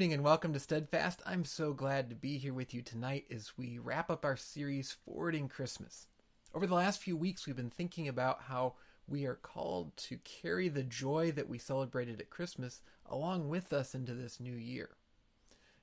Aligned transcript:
Evening 0.00 0.14
and 0.14 0.24
welcome 0.24 0.54
to 0.54 0.58
Steadfast. 0.58 1.20
I'm 1.26 1.44
so 1.44 1.74
glad 1.74 2.08
to 2.08 2.16
be 2.16 2.38
here 2.38 2.54
with 2.54 2.72
you 2.72 2.80
tonight 2.80 3.26
as 3.30 3.58
we 3.58 3.76
wrap 3.76 4.10
up 4.10 4.24
our 4.24 4.34
series 4.34 4.96
Forwarding 5.04 5.46
Christmas. 5.46 6.06
Over 6.54 6.66
the 6.66 6.74
last 6.74 7.02
few 7.02 7.18
weeks, 7.18 7.46
we've 7.46 7.54
been 7.54 7.68
thinking 7.68 8.08
about 8.08 8.44
how 8.44 8.76
we 9.06 9.26
are 9.26 9.34
called 9.34 9.94
to 9.98 10.16
carry 10.24 10.70
the 10.70 10.84
joy 10.84 11.32
that 11.32 11.50
we 11.50 11.58
celebrated 11.58 12.18
at 12.18 12.30
Christmas 12.30 12.80
along 13.04 13.50
with 13.50 13.74
us 13.74 13.94
into 13.94 14.14
this 14.14 14.40
new 14.40 14.54
year. 14.54 14.88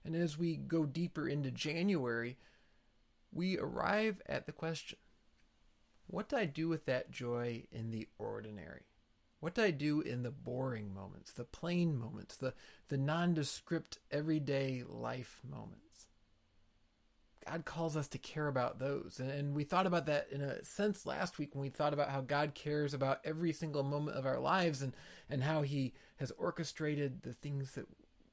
And 0.03 0.15
as 0.15 0.35
we 0.35 0.55
go 0.55 0.87
deeper 0.87 1.27
into 1.27 1.51
January, 1.51 2.37
we 3.31 3.59
arrive 3.59 4.23
at 4.25 4.47
the 4.47 4.51
question 4.51 4.97
what 6.07 6.27
do 6.27 6.37
I 6.37 6.45
do 6.45 6.67
with 6.67 6.87
that 6.87 7.11
joy 7.11 7.65
in 7.71 7.91
the 7.91 8.07
ordinary? 8.17 8.87
What 9.39 9.53
do 9.53 9.61
I 9.61 9.71
do 9.71 10.01
in 10.01 10.23
the 10.23 10.31
boring 10.31 10.93
moments, 10.93 11.31
the 11.31 11.43
plain 11.43 11.95
moments, 11.95 12.37
the, 12.37 12.53
the 12.89 12.97
nondescript 12.97 13.99
everyday 14.11 14.83
life 14.87 15.39
moments? 15.47 16.07
God 17.49 17.63
calls 17.63 17.95
us 17.95 18.07
to 18.09 18.17
care 18.17 18.47
about 18.47 18.79
those. 18.79 19.19
And 19.19 19.55
we 19.55 19.63
thought 19.63 19.87
about 19.87 20.07
that 20.07 20.27
in 20.31 20.41
a 20.41 20.63
sense 20.65 21.05
last 21.05 21.37
week 21.37 21.53
when 21.53 21.61
we 21.61 21.69
thought 21.69 21.93
about 21.93 22.09
how 22.09 22.21
God 22.21 22.55
cares 22.55 22.93
about 22.93 23.21
every 23.23 23.53
single 23.53 23.83
moment 23.83 24.17
of 24.17 24.25
our 24.25 24.39
lives 24.39 24.81
and, 24.81 24.93
and 25.29 25.43
how 25.43 25.61
He 25.61 25.93
has 26.17 26.31
orchestrated 26.37 27.21
the 27.23 27.33
things 27.33 27.73
that 27.73 27.85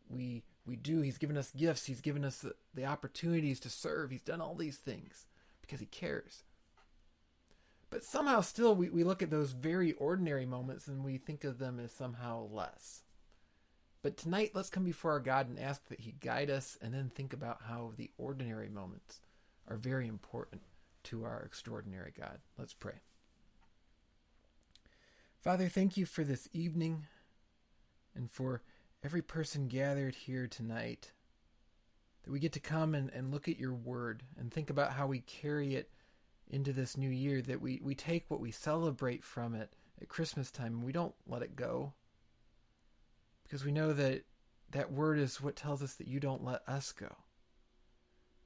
we 0.08 0.42
we 0.66 0.76
do. 0.76 1.02
He's 1.02 1.18
given 1.18 1.36
us 1.36 1.52
gifts. 1.54 1.84
He's 1.84 2.00
given 2.00 2.24
us 2.24 2.38
the, 2.38 2.54
the 2.74 2.86
opportunities 2.86 3.60
to 3.60 3.70
serve. 3.70 4.10
He's 4.10 4.22
done 4.22 4.40
all 4.40 4.54
these 4.54 4.78
things 4.78 5.26
because 5.60 5.80
He 5.80 5.86
cares. 5.86 6.42
But 7.94 8.02
somehow 8.02 8.40
still 8.40 8.74
we, 8.74 8.90
we 8.90 9.04
look 9.04 9.22
at 9.22 9.30
those 9.30 9.52
very 9.52 9.92
ordinary 9.92 10.46
moments 10.46 10.88
and 10.88 11.04
we 11.04 11.16
think 11.16 11.44
of 11.44 11.60
them 11.60 11.78
as 11.78 11.92
somehow 11.92 12.48
less. 12.50 13.04
But 14.02 14.16
tonight, 14.16 14.50
let's 14.52 14.68
come 14.68 14.82
before 14.82 15.12
our 15.12 15.20
God 15.20 15.48
and 15.48 15.60
ask 15.60 15.86
that 15.86 16.00
He 16.00 16.10
guide 16.10 16.50
us 16.50 16.76
and 16.82 16.92
then 16.92 17.08
think 17.14 17.32
about 17.32 17.62
how 17.68 17.92
the 17.96 18.10
ordinary 18.18 18.68
moments 18.68 19.20
are 19.68 19.76
very 19.76 20.08
important 20.08 20.62
to 21.04 21.22
our 21.22 21.42
extraordinary 21.42 22.12
God. 22.18 22.40
Let's 22.58 22.74
pray. 22.74 22.98
Father, 25.40 25.68
thank 25.68 25.96
you 25.96 26.04
for 26.04 26.24
this 26.24 26.48
evening 26.52 27.06
and 28.16 28.28
for 28.28 28.60
every 29.04 29.22
person 29.22 29.68
gathered 29.68 30.16
here 30.16 30.48
tonight. 30.48 31.12
That 32.24 32.32
we 32.32 32.40
get 32.40 32.54
to 32.54 32.60
come 32.60 32.96
and, 32.96 33.08
and 33.10 33.30
look 33.30 33.46
at 33.46 33.60
your 33.60 33.74
word 33.74 34.24
and 34.36 34.52
think 34.52 34.68
about 34.68 34.94
how 34.94 35.06
we 35.06 35.20
carry 35.20 35.76
it 35.76 35.90
into 36.48 36.72
this 36.72 36.96
new 36.96 37.10
year, 37.10 37.42
that 37.42 37.60
we, 37.60 37.80
we 37.82 37.94
take 37.94 38.24
what 38.28 38.40
we 38.40 38.50
celebrate 38.50 39.24
from 39.24 39.54
it 39.54 39.72
at 40.00 40.08
Christmas 40.08 40.50
time 40.50 40.74
and 40.74 40.84
we 40.84 40.92
don't 40.92 41.14
let 41.26 41.42
it 41.42 41.56
go 41.56 41.92
because 43.42 43.64
we 43.64 43.72
know 43.72 43.92
that 43.92 44.24
that 44.70 44.92
word 44.92 45.18
is 45.18 45.40
what 45.40 45.56
tells 45.56 45.82
us 45.82 45.94
that 45.94 46.08
you 46.08 46.18
don't 46.18 46.44
let 46.44 46.62
us 46.68 46.92
go. 46.92 47.14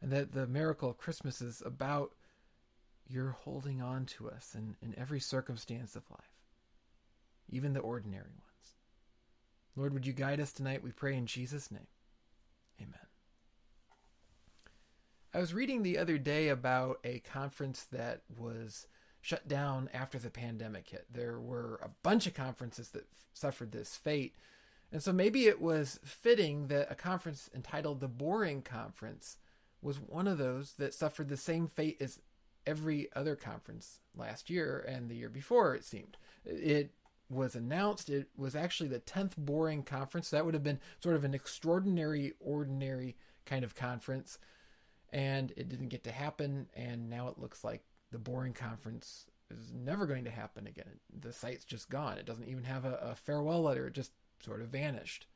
And 0.00 0.12
that 0.12 0.33
the 0.33 0.47
miracle 0.47 0.91
of 0.91 0.99
Christmas 0.99 1.41
is 1.41 1.62
about 1.65 2.15
your 3.09 3.31
holding 3.31 3.81
on 3.81 4.05
to 4.05 4.31
us 4.31 4.55
in, 4.55 4.77
in 4.83 4.94
every 4.99 5.19
circumstance 5.19 5.97
of 5.97 6.11
life, 6.11 6.37
even 7.49 7.73
the 7.73 7.81
ordinary 7.81 8.31
ones. 8.31 8.75
Lord, 9.75 9.94
would 9.94 10.06
you 10.06 10.12
guide 10.12 10.41
us 10.41 10.53
tonight? 10.53 10.84
We 10.84 10.93
pray 10.93 11.17
in 11.17 11.27
Jesus' 11.27 11.71
name. 11.71 11.87
Amen. 12.81 13.08
I 15.34 15.39
was 15.39 15.53
reading 15.53 15.83
the 15.83 15.99
other 15.99 16.19
day 16.19 16.49
about 16.49 17.00
a 17.05 17.19
conference 17.21 17.87
that 17.93 18.22
was 18.39 18.87
shut 19.21 19.47
down 19.47 19.91
after 19.93 20.19
the 20.19 20.31
pandemic 20.31 20.89
hit. 20.89 21.06
There 21.12 21.39
were 21.39 21.81
a 21.83 21.91
bunch 22.03 22.27
of 22.27 22.34
conferences 22.34 22.91
that 22.91 23.03
f- 23.03 23.27
suffered 23.34 23.72
this 23.72 23.94
fate. 23.94 24.37
And 24.91 25.03
so 25.03 25.12
maybe 25.12 25.47
it 25.47 25.61
was 25.61 26.00
fitting 26.03 26.69
that 26.69 26.91
a 26.91 26.94
conference 26.94 27.50
entitled 27.55 28.00
the 28.00 28.09
Boring 28.09 28.62
Conference 28.62 29.37
was 29.83 30.00
one 30.00 30.27
of 30.27 30.38
those 30.38 30.72
that 30.78 30.94
suffered 30.94 31.28
the 31.28 31.37
same 31.37 31.67
fate 31.67 31.99
as 32.00 32.21
every 32.67 33.09
other 33.15 33.37
conference 33.37 34.00
last 34.17 34.49
year 34.49 34.84
and 34.88 35.09
the 35.09 35.15
year 35.15 35.28
before, 35.28 35.75
it 35.75 35.84
seemed. 35.84 36.17
It 36.44 36.93
was 37.28 37.55
announced, 37.55 38.09
it 38.09 38.28
was 38.37 38.56
actually 38.56 38.88
the 38.88 39.00
10th 39.00 39.37
Boring 39.37 39.83
Conference. 39.83 40.31
That 40.31 40.47
would 40.47 40.55
have 40.55 40.65
been 40.65 40.81
sort 41.03 41.17
of 41.17 41.25
an 41.25 41.34
extraordinary, 41.34 42.33
ordinary 42.41 43.17
kind 43.44 43.65
of 43.65 43.75
conference. 43.75 44.38
And 45.11 45.53
it 45.57 45.69
didn't 45.69 45.89
get 45.89 46.05
to 46.05 46.13
happen. 46.13 46.69
And 46.75 47.09
now 47.09 47.29
it 47.29 47.39
looks 47.39 47.65
like 47.65 47.83
the 48.11 48.19
Boring 48.19 48.53
Conference 48.53 49.27
is 49.51 49.73
never 49.73 50.07
going 50.07 50.25
to 50.25 50.31
happen 50.31 50.67
again. 50.67 51.01
The 51.19 51.33
site's 51.33 51.65
just 51.65 51.89
gone. 51.89 52.19
It 52.19 52.27
doesn't 52.27 52.49
even 52.49 52.65
have 52.65 52.85
a, 52.85 52.99
a 53.03 53.15
farewell 53.15 53.63
letter. 53.63 53.87
It 53.87 53.95
just 53.95 54.13
sort 54.45 54.61
of 54.61 54.69
vanished, 54.69 55.27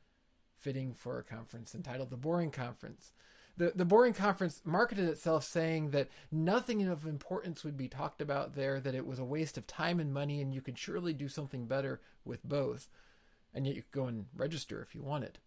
fitting 0.57 0.93
for 0.93 1.17
a 1.17 1.23
conference 1.23 1.75
entitled 1.75 2.09
the 2.09 2.17
Boring 2.17 2.51
Conference. 2.51 3.11
The, 3.55 3.71
the 3.75 3.85
Boring 3.85 4.13
Conference 4.13 4.61
marketed 4.65 5.07
itself 5.09 5.43
saying 5.43 5.91
that 5.91 6.09
nothing 6.31 6.87
of 6.87 7.05
importance 7.05 7.63
would 7.63 7.77
be 7.77 7.87
talked 7.87 8.21
about 8.21 8.55
there, 8.55 8.79
that 8.79 8.95
it 8.95 9.05
was 9.05 9.19
a 9.19 9.25
waste 9.25 9.57
of 9.57 9.67
time 9.67 9.99
and 9.99 10.13
money, 10.13 10.41
and 10.41 10.53
you 10.53 10.61
could 10.61 10.77
surely 10.77 11.13
do 11.13 11.27
something 11.27 11.65
better 11.65 12.01
with 12.25 12.43
both. 12.43 12.89
And 13.53 13.67
yet 13.67 13.75
you 13.75 13.83
could 13.83 13.91
go 13.91 14.05
and 14.07 14.25
register 14.35 14.81
if 14.81 14.95
you 14.95 15.03
wanted. 15.03 15.37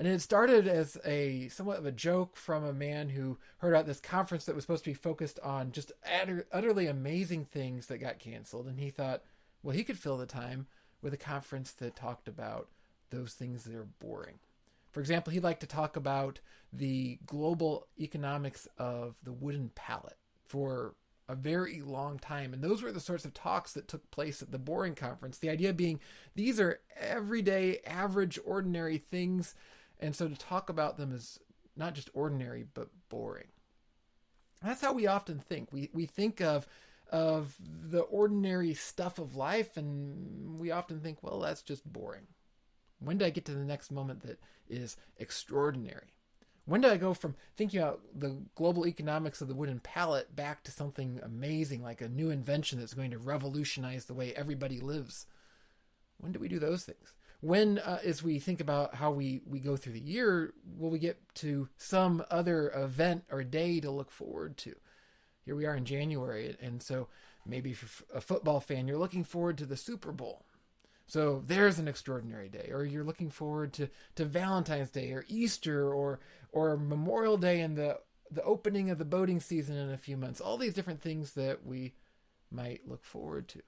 And 0.00 0.08
it 0.08 0.22
started 0.22 0.66
as 0.66 0.96
a 1.04 1.48
somewhat 1.48 1.78
of 1.78 1.84
a 1.84 1.92
joke 1.92 2.34
from 2.34 2.64
a 2.64 2.72
man 2.72 3.10
who 3.10 3.36
heard 3.58 3.74
about 3.74 3.84
this 3.84 4.00
conference 4.00 4.46
that 4.46 4.54
was 4.54 4.64
supposed 4.64 4.84
to 4.84 4.90
be 4.90 4.94
focused 4.94 5.38
on 5.40 5.72
just 5.72 5.92
utter, 6.22 6.46
utterly 6.50 6.86
amazing 6.86 7.44
things 7.44 7.88
that 7.88 7.98
got 7.98 8.18
canceled. 8.18 8.66
And 8.66 8.80
he 8.80 8.88
thought, 8.88 9.22
well, 9.62 9.76
he 9.76 9.84
could 9.84 9.98
fill 9.98 10.16
the 10.16 10.24
time 10.24 10.68
with 11.02 11.12
a 11.12 11.18
conference 11.18 11.72
that 11.72 11.96
talked 11.96 12.28
about 12.28 12.68
those 13.10 13.34
things 13.34 13.64
that 13.64 13.74
are 13.74 13.88
boring. 13.98 14.38
For 14.90 15.00
example, 15.00 15.34
he'd 15.34 15.44
like 15.44 15.60
to 15.60 15.66
talk 15.66 15.96
about 15.96 16.40
the 16.72 17.18
global 17.26 17.86
economics 17.98 18.66
of 18.78 19.16
the 19.22 19.32
wooden 19.32 19.70
pallet 19.74 20.16
for 20.46 20.94
a 21.28 21.34
very 21.34 21.82
long 21.82 22.18
time. 22.18 22.54
And 22.54 22.64
those 22.64 22.82
were 22.82 22.90
the 22.90 23.00
sorts 23.00 23.26
of 23.26 23.34
talks 23.34 23.74
that 23.74 23.86
took 23.86 24.10
place 24.10 24.40
at 24.40 24.50
the 24.50 24.58
Boring 24.58 24.94
Conference. 24.94 25.36
The 25.36 25.50
idea 25.50 25.74
being 25.74 26.00
these 26.34 26.58
are 26.58 26.80
everyday, 26.98 27.80
average, 27.86 28.38
ordinary 28.46 28.96
things. 28.96 29.54
And 30.00 30.16
so 30.16 30.28
to 30.28 30.34
talk 30.34 30.68
about 30.68 30.96
them 30.96 31.12
is 31.12 31.38
not 31.76 31.94
just 31.94 32.10
ordinary, 32.14 32.64
but 32.74 32.88
boring. 33.08 33.48
That's 34.62 34.80
how 34.80 34.92
we 34.92 35.06
often 35.06 35.38
think. 35.38 35.72
We, 35.72 35.90
we 35.92 36.06
think 36.06 36.40
of 36.40 36.66
of 37.10 37.56
the 37.60 38.02
ordinary 38.02 38.72
stuff 38.72 39.18
of 39.18 39.34
life, 39.34 39.76
and 39.76 40.60
we 40.60 40.70
often 40.70 41.00
think, 41.00 41.18
well, 41.22 41.40
that's 41.40 41.62
just 41.62 41.84
boring. 41.84 42.28
When 43.00 43.18
do 43.18 43.24
I 43.24 43.30
get 43.30 43.44
to 43.46 43.52
the 43.52 43.64
next 43.64 43.90
moment 43.90 44.22
that 44.22 44.38
is 44.68 44.96
extraordinary? 45.16 46.14
When 46.66 46.82
do 46.82 46.88
I 46.88 46.98
go 46.98 47.14
from 47.14 47.34
thinking 47.56 47.80
about 47.80 48.00
the 48.14 48.40
global 48.54 48.86
economics 48.86 49.40
of 49.40 49.48
the 49.48 49.56
wooden 49.56 49.80
pallet 49.80 50.36
back 50.36 50.62
to 50.64 50.70
something 50.70 51.18
amazing 51.22 51.82
like 51.82 52.00
a 52.00 52.08
new 52.08 52.30
invention 52.30 52.78
that's 52.78 52.94
going 52.94 53.10
to 53.10 53.18
revolutionize 53.18 54.04
the 54.04 54.14
way 54.14 54.32
everybody 54.34 54.78
lives? 54.78 55.26
When 56.18 56.30
do 56.30 56.38
we 56.38 56.48
do 56.48 56.60
those 56.60 56.84
things? 56.84 57.14
When, 57.40 57.78
uh, 57.78 58.00
as 58.04 58.22
we 58.22 58.38
think 58.38 58.60
about 58.60 58.94
how 58.94 59.10
we, 59.12 59.40
we 59.46 59.60
go 59.60 59.76
through 59.76 59.94
the 59.94 60.00
year, 60.00 60.52
will 60.76 60.90
we 60.90 60.98
get 60.98 61.18
to 61.36 61.68
some 61.78 62.22
other 62.30 62.70
event 62.70 63.24
or 63.30 63.42
day 63.42 63.80
to 63.80 63.90
look 63.90 64.10
forward 64.10 64.56
to? 64.58 64.74
Here 65.44 65.56
we 65.56 65.64
are 65.64 65.74
in 65.74 65.86
January, 65.86 66.54
and 66.60 66.82
so 66.82 67.08
maybe 67.46 67.72
for 67.72 68.04
a 68.14 68.20
football 68.20 68.60
fan, 68.60 68.86
you're 68.86 68.98
looking 68.98 69.24
forward 69.24 69.56
to 69.58 69.66
the 69.66 69.76
Super 69.76 70.12
Bowl. 70.12 70.44
So 71.06 71.42
there's 71.44 71.78
an 71.78 71.88
extraordinary 71.88 72.48
day, 72.48 72.70
or 72.72 72.84
you're 72.84 73.04
looking 73.04 73.30
forward 73.30 73.72
to, 73.74 73.88
to 74.14 74.24
Valentine's 74.24 74.90
Day, 74.90 75.10
or 75.10 75.24
Easter, 75.26 75.92
or 75.92 76.20
or 76.52 76.76
Memorial 76.76 77.36
Day, 77.36 77.62
and 77.62 77.76
the 77.76 77.98
the 78.30 78.44
opening 78.44 78.90
of 78.90 78.98
the 78.98 79.04
boating 79.04 79.40
season 79.40 79.76
in 79.76 79.90
a 79.90 79.98
few 79.98 80.16
months. 80.16 80.40
All 80.40 80.56
these 80.56 80.74
different 80.74 81.02
things 81.02 81.32
that 81.32 81.66
we 81.66 81.94
might 82.50 82.88
look 82.88 83.04
forward 83.04 83.48
to. 83.48 83.62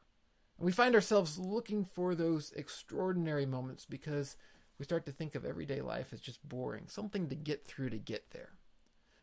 And 0.58 0.66
we 0.66 0.72
find 0.72 0.94
ourselves 0.94 1.38
looking 1.38 1.84
for 1.84 2.14
those 2.14 2.52
extraordinary 2.56 3.46
moments 3.46 3.84
because 3.84 4.36
we 4.78 4.84
start 4.84 5.06
to 5.06 5.12
think 5.12 5.34
of 5.34 5.44
everyday 5.44 5.80
life 5.80 6.12
as 6.12 6.20
just 6.20 6.46
boring, 6.48 6.84
something 6.88 7.28
to 7.28 7.34
get 7.34 7.66
through 7.66 7.90
to 7.90 7.98
get 7.98 8.30
there. 8.30 8.50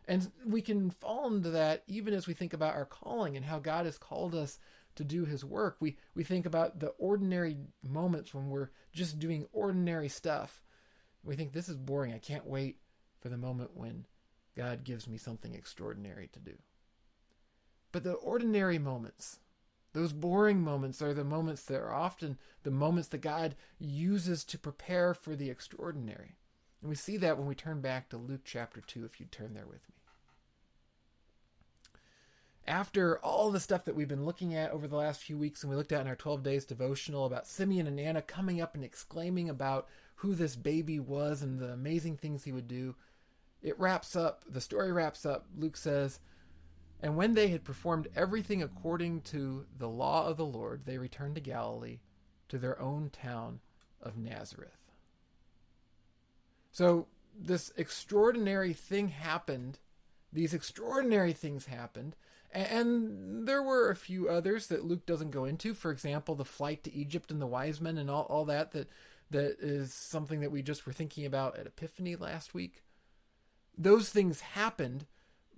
And 0.08 0.32
we 0.46 0.62
can 0.62 0.90
fall 0.90 1.28
into 1.28 1.52
that 1.52 1.84
even 1.88 2.14
as 2.14 2.26
we 2.28 2.34
think 2.34 2.54
about 2.54 2.76
our 2.76 2.86
calling 2.86 3.36
and 3.36 3.46
how 3.46 3.60
God 3.60 3.86
has 3.86 3.98
called 3.98 4.34
us 4.34 4.60
to 4.96 5.04
do 5.04 5.26
his 5.26 5.46
work. 5.46 5.78
We 5.80 5.98
we 6.16 6.24
think 6.24 6.46
about 6.46 6.80
the 6.80 6.90
ordinary 6.98 7.58
moments 7.88 8.34
when 8.34 8.50
we're 8.50 8.70
just 8.92 9.20
doing 9.20 9.48
ordinary 9.54 10.10
stuff. 10.10 10.62
We 11.24 11.36
think 11.36 11.54
this 11.54 11.70
is 11.70 11.78
boring. 11.78 12.14
I 12.14 12.20
can't 12.20 12.48
wait 12.48 12.78
for 13.22 13.30
the 13.30 13.38
moment 13.38 13.72
when 13.76 14.06
God 14.58 14.84
gives 14.84 15.08
me 15.08 15.18
something 15.18 15.54
extraordinary 15.54 16.30
to 16.34 16.40
do. 16.40 16.56
But 17.92 18.04
the 18.04 18.14
ordinary 18.14 18.80
moments, 18.80 19.40
those 19.94 20.14
boring 20.14 20.62
moments 20.62 21.02
are 21.02 21.14
the 21.14 21.24
moments 21.24 21.64
that 21.64 21.80
are 21.80 21.94
often 21.94 22.38
the 22.64 22.72
moments 22.72 23.10
that 23.10 23.22
God 23.22 23.56
uses 23.80 24.44
to 24.46 24.58
prepare 24.58 25.14
for 25.14 25.36
the 25.36 25.50
extraordinary. 25.50 26.36
And 26.82 26.90
we 26.90 26.96
see 26.96 27.18
that 27.18 27.38
when 27.38 27.48
we 27.48 27.56
turn 27.56 27.82
back 27.82 28.10
to 28.10 28.18
Luke 28.18 28.42
chapter 28.46 28.82
2 28.82 29.06
if 29.06 29.20
you 29.20 29.26
turn 29.26 29.54
there 29.54 29.68
with 29.68 29.88
me 29.90 30.00
after 32.70 33.18
all 33.20 33.50
the 33.50 33.60
stuff 33.60 33.84
that 33.86 33.96
we've 33.96 34.08
been 34.08 34.26
looking 34.26 34.54
at 34.54 34.72
over 34.72 34.88
the 34.88 34.96
last 34.96 35.24
few 35.24 35.38
weeks 35.38 35.64
and 35.64 35.72
we 35.72 35.76
looked 35.76 35.92
at 35.92 36.02
in 36.02 36.08
our 36.08 36.16
12 36.16 36.44
days 36.44 36.66
devotional 36.66 37.26
about 37.26 37.48
Simeon 37.48 37.88
and 37.88 38.00
Anna 38.00 38.22
coming 38.22 38.62
up 38.62 38.76
and 38.76 38.84
exclaiming 38.84 39.50
about 39.50 39.88
who 40.16 40.36
this 40.36 40.56
baby 40.56 41.00
was 41.00 41.42
and 41.42 41.60
the 41.60 41.72
amazing 41.72 42.16
things 42.16 42.44
he 42.44 42.52
would 42.52 42.68
do, 42.68 42.96
it 43.64 43.78
wraps 43.80 44.16
up, 44.16 44.46
the 44.48 44.62
story 44.62 44.92
wraps 44.92 45.26
up. 45.26 45.48
Luke 45.58 45.76
says, 45.76 46.20
And 47.02 47.16
when 47.16 47.34
they 47.34 47.48
had 47.48 47.64
performed 47.64 48.10
everything 48.16 48.62
according 48.62 49.22
to 49.22 49.66
the 49.78 49.88
law 49.88 50.28
of 50.28 50.38
the 50.38 50.46
Lord, 50.46 50.82
they 50.86 50.98
returned 50.98 51.36
to 51.36 51.42
Galilee, 51.42 52.00
to 52.50 52.58
their 52.58 52.80
own 52.82 53.10
town 53.10 53.60
of 54.02 54.18
Nazareth. 54.18 54.92
So, 56.72 57.08
this 57.38 57.72
extraordinary 57.78 58.74
thing 58.74 59.10
happened. 59.10 59.80
These 60.34 60.54
extraordinary 60.54 61.34
things 61.34 61.68
happened. 61.68 62.16
And 62.52 63.48
there 63.48 63.62
were 63.62 63.90
a 63.90 63.96
few 63.96 64.28
others 64.28 64.68
that 64.68 64.84
Luke 64.84 65.06
doesn't 65.06 65.32
go 65.32 65.46
into. 65.46 65.74
For 65.74 65.92
example, 65.92 66.36
the 66.36 66.44
flight 66.44 66.84
to 66.84 66.94
Egypt 66.94 67.32
and 67.32 67.42
the 67.42 67.48
wise 67.48 67.80
men 67.80 67.98
and 67.98 68.10
all, 68.10 68.24
all 68.24 68.46
that, 68.46 68.72
that 68.72 68.90
that 69.32 69.58
is 69.60 69.94
something 69.94 70.40
that 70.40 70.52
we 70.52 70.62
just 70.62 70.86
were 70.86 70.94
thinking 70.94 71.26
about 71.26 71.58
at 71.58 71.68
Epiphany 71.68 72.16
last 72.16 72.54
week. 72.54 72.84
Those 73.78 74.10
things 74.10 74.42
happened, 74.42 75.06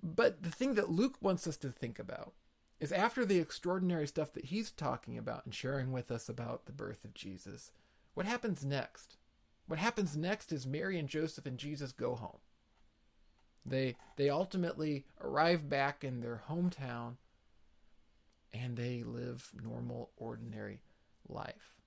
but 0.02 0.42
the 0.42 0.50
thing 0.50 0.74
that 0.74 0.90
Luke 0.90 1.16
wants 1.20 1.46
us 1.46 1.56
to 1.58 1.70
think 1.70 1.98
about 1.98 2.32
is 2.80 2.90
after 2.90 3.24
the 3.24 3.38
extraordinary 3.38 4.06
stuff 4.08 4.32
that 4.32 4.46
he's 4.46 4.72
talking 4.72 5.16
about 5.16 5.44
and 5.44 5.54
sharing 5.54 5.92
with 5.92 6.10
us 6.10 6.28
about 6.28 6.66
the 6.66 6.72
birth 6.72 7.04
of 7.04 7.14
Jesus, 7.14 7.70
what 8.14 8.26
happens 8.26 8.64
next? 8.64 9.16
What 9.66 9.78
happens 9.78 10.16
next 10.16 10.50
is 10.52 10.66
Mary 10.66 10.98
and 10.98 11.08
Joseph 11.08 11.46
and 11.46 11.56
Jesus 11.56 11.92
go 11.92 12.16
home. 12.16 12.38
They 13.64 13.96
they 14.16 14.28
ultimately 14.28 15.06
arrive 15.20 15.68
back 15.68 16.02
in 16.02 16.20
their 16.20 16.42
hometown 16.48 17.14
and 18.52 18.76
they 18.76 19.04
live 19.04 19.50
normal 19.62 20.10
ordinary 20.16 20.82
life. 21.28 21.81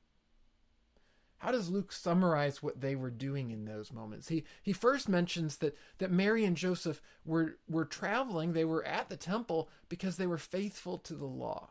How 1.39 1.51
does 1.51 1.69
Luke 1.69 1.91
summarize 1.91 2.63
what 2.63 2.81
they 2.81 2.95
were 2.95 3.11
doing 3.11 3.51
in 3.51 3.65
those 3.65 3.91
moments? 3.91 4.29
He 4.29 4.45
he 4.63 4.73
first 4.73 5.09
mentions 5.09 5.57
that 5.57 5.77
that 5.97 6.11
Mary 6.11 6.45
and 6.45 6.55
Joseph 6.55 7.01
were 7.25 7.57
were 7.67 7.85
traveling, 7.85 8.53
they 8.53 8.65
were 8.65 8.85
at 8.85 9.09
the 9.09 9.17
temple 9.17 9.69
because 9.89 10.17
they 10.17 10.27
were 10.27 10.37
faithful 10.37 10.97
to 10.99 11.13
the 11.13 11.25
law. 11.25 11.69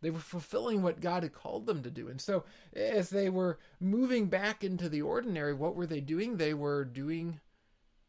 They 0.00 0.10
were 0.10 0.18
fulfilling 0.18 0.82
what 0.82 1.00
God 1.00 1.22
had 1.22 1.32
called 1.32 1.66
them 1.66 1.82
to 1.84 1.90
do. 1.90 2.08
And 2.08 2.20
so 2.20 2.44
as 2.74 3.10
they 3.10 3.30
were 3.30 3.60
moving 3.78 4.26
back 4.26 4.64
into 4.64 4.88
the 4.88 5.02
ordinary, 5.02 5.54
what 5.54 5.76
were 5.76 5.86
they 5.86 6.00
doing? 6.00 6.36
They 6.36 6.54
were 6.54 6.84
doing 6.84 7.40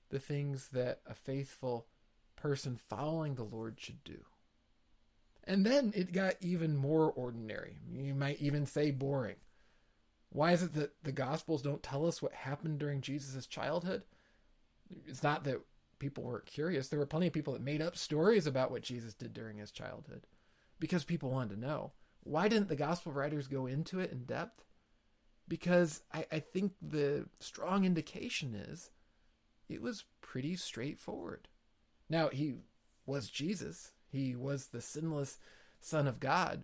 the 0.09 0.19
things 0.19 0.69
that 0.69 1.01
a 1.05 1.13
faithful 1.13 1.85
person 2.35 2.77
following 2.77 3.35
the 3.35 3.44
Lord 3.44 3.79
should 3.79 4.03
do. 4.03 4.25
And 5.44 5.65
then 5.65 5.94
it 5.95 6.13
got 6.13 6.35
even 6.41 6.75
more 6.75 7.11
ordinary. 7.11 7.77
You 7.91 8.15
might 8.15 8.41
even 8.41 8.65
say 8.65 8.91
boring. 8.91 9.35
Why 10.33 10.51
is 10.51 10.63
it 10.63 10.74
that 10.74 10.95
the 11.03 11.12
Gospels 11.12 11.62
don't 11.62 11.83
tell 11.83 12.07
us 12.07 12.21
what 12.21 12.33
happened 12.33 12.80
during 12.80 13.01
Jesus' 13.01 13.45
childhood? 13.45 14.01
It's 15.06 15.21
not 15.21 15.44
that 15.44 15.62
people 16.00 16.24
weren't 16.24 16.47
curious. 16.47 16.88
There 16.88 17.00
were 17.00 17.06
plenty 17.06 17.27
of 17.27 17.33
people 17.33 17.53
that 17.53 17.62
made 17.62 17.83
up 17.83 17.95
stories 17.95 18.47
about 18.47 18.71
what 18.71 18.81
Jesus 18.81 19.13
did 19.13 19.33
during 19.33 19.59
his 19.59 19.71
childhood 19.71 20.25
because 20.80 21.03
people 21.03 21.30
wanted 21.30 21.53
to 21.53 21.59
know. 21.59 21.91
Why 22.24 22.47
didn't 22.47 22.68
the 22.68 22.75
Gospel 22.75 23.12
writers 23.12 23.47
go 23.47 23.68
into 23.68 24.00
it 24.00 24.12
in 24.12 24.24
depth? 24.24 24.65
Because 25.47 26.01
I, 26.12 26.25
I 26.31 26.39
think 26.39 26.74
the 26.81 27.27
strong 27.39 27.86
indication 27.86 28.56
is 28.56 28.89
it 29.69 29.83
was 29.83 30.06
pretty 30.21 30.56
straightforward. 30.56 31.47
Now, 32.09 32.29
he 32.29 32.56
was 33.06 33.29
Jesus, 33.29 33.91
he 34.12 34.36
was 34.36 34.68
the 34.68 34.81
sinless 34.81 35.38
Son 35.79 36.07
of 36.07 36.19
God. 36.19 36.63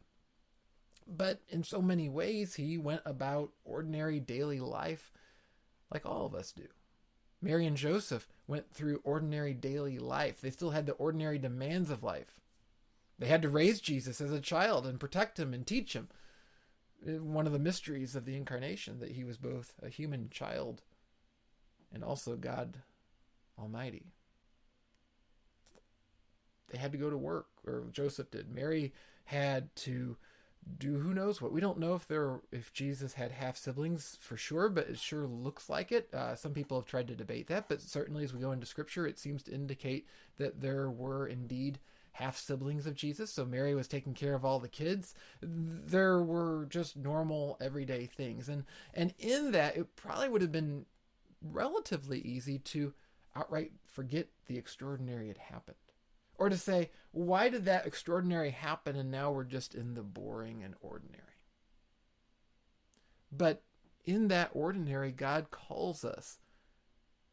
But 1.10 1.42
in 1.50 1.64
so 1.64 1.82
many 1.82 2.08
ways, 2.08 2.56
he 2.56 2.78
went 2.78 3.02
about 3.04 3.52
ordinary 3.64 4.20
daily 4.20 4.60
life 4.60 5.12
like 5.92 6.06
all 6.06 6.26
of 6.26 6.36
us 6.36 6.52
do. 6.52 6.68
Mary 7.42 7.66
and 7.66 7.78
Joseph 7.78 8.28
went 8.48 8.72
through 8.72 9.02
ordinary 9.04 9.54
daily 9.54 9.98
life. 9.98 10.40
They 10.40 10.52
still 10.52 10.72
had 10.72 10.86
the 10.86 10.94
ordinary 10.94 11.40
demands 11.40 11.90
of 11.90 12.04
life. 12.04 12.40
They 13.18 13.28
had 13.28 13.42
to 13.42 13.50
raise 13.50 13.82
Jesus 13.82 14.22
as 14.22 14.32
a 14.32 14.40
child 14.40 14.86
and 14.86 15.00
protect 15.00 15.40
him 15.40 15.54
and 15.54 15.66
teach 15.66 15.94
him. 15.94 16.10
One 17.04 17.48
of 17.48 17.54
the 17.54 17.60
mysteries 17.60 18.16
of 18.16 18.26
the 18.26 18.36
incarnation 18.36 19.00
that 19.00 19.14
he 19.14 19.24
was 19.24 19.38
both 19.38 19.74
a 19.82 19.90
human 19.90 20.30
child 20.30 20.84
and 21.92 22.04
also 22.04 22.36
God 22.36 22.78
Almighty. 23.58 24.14
They 26.70 26.78
had 26.78 26.92
to 26.92 26.98
go 26.98 27.10
to 27.10 27.18
work, 27.18 27.48
or 27.66 27.86
Joseph 27.92 28.30
did. 28.30 28.54
Mary 28.54 28.94
had 29.26 29.76
to 29.78 30.18
do 30.78 31.00
who 31.00 31.14
knows 31.14 31.42
what. 31.42 31.52
We 31.52 31.62
don't 31.62 31.80
know 31.80 31.96
if 31.96 32.08
there 32.08 32.42
if 32.52 32.74
Jesus 32.74 33.14
had 33.14 33.32
half 33.32 33.58
siblings 33.58 34.18
for 34.22 34.38
sure, 34.38 34.70
but 34.70 34.90
it 34.90 35.00
sure 35.00 35.26
looks 35.26 35.70
like 35.70 35.92
it. 35.92 36.14
Uh, 36.14 36.36
some 36.36 36.54
people 36.54 36.78
have 36.78 36.86
tried 36.86 37.08
to 37.08 37.16
debate 37.16 37.48
that, 37.48 37.70
but 37.70 37.82
certainly 37.82 38.24
as 38.24 38.34
we 38.34 38.40
go 38.40 38.52
into 38.52 38.66
Scripture, 38.66 39.08
it 39.08 39.20
seems 39.20 39.44
to 39.44 39.54
indicate 39.54 40.08
that 40.38 40.62
there 40.62 40.90
were 40.90 41.28
indeed 41.28 41.80
half 42.14 42.38
siblings 42.38 42.86
of 42.86 42.96
Jesus. 42.96 43.32
So 43.32 43.46
Mary 43.46 43.74
was 43.74 43.88
taking 43.88 44.14
care 44.14 44.36
of 44.36 44.44
all 44.44 44.60
the 44.60 44.68
kids. 44.68 45.16
There 45.42 46.22
were 46.22 46.66
just 46.70 46.98
normal 46.98 47.58
everyday 47.62 48.06
things, 48.06 48.50
and 48.50 48.66
and 48.94 49.14
in 49.18 49.52
that, 49.52 49.78
it 49.78 49.96
probably 49.96 50.30
would 50.30 50.42
have 50.42 50.52
been 50.52 50.86
relatively 51.42 52.20
easy 52.20 52.60
to 52.60 52.94
outright 53.36 53.72
forget 53.88 54.28
the 54.48 54.58
extraordinary 54.58 55.28
had 55.28 55.38
happened 55.38 55.78
or 56.40 56.50
to 56.50 56.58
say, 56.58 56.90
why 57.12 57.50
did 57.50 57.66
that 57.66 57.86
extraordinary 57.86 58.52
happen 58.52 58.96
and 58.96 59.12
now 59.12 59.32
we're 59.32 59.44
just 59.44 59.76
in 59.76 59.94
the 59.94 60.02
boring 60.02 60.64
and 60.64 60.74
ordinary? 60.82 61.24
But 63.32 63.62
in 64.06 64.30
that 64.30 64.52
ordinary, 64.54 65.12
God 65.12 65.52
calls 65.52 66.04
us 66.04 66.40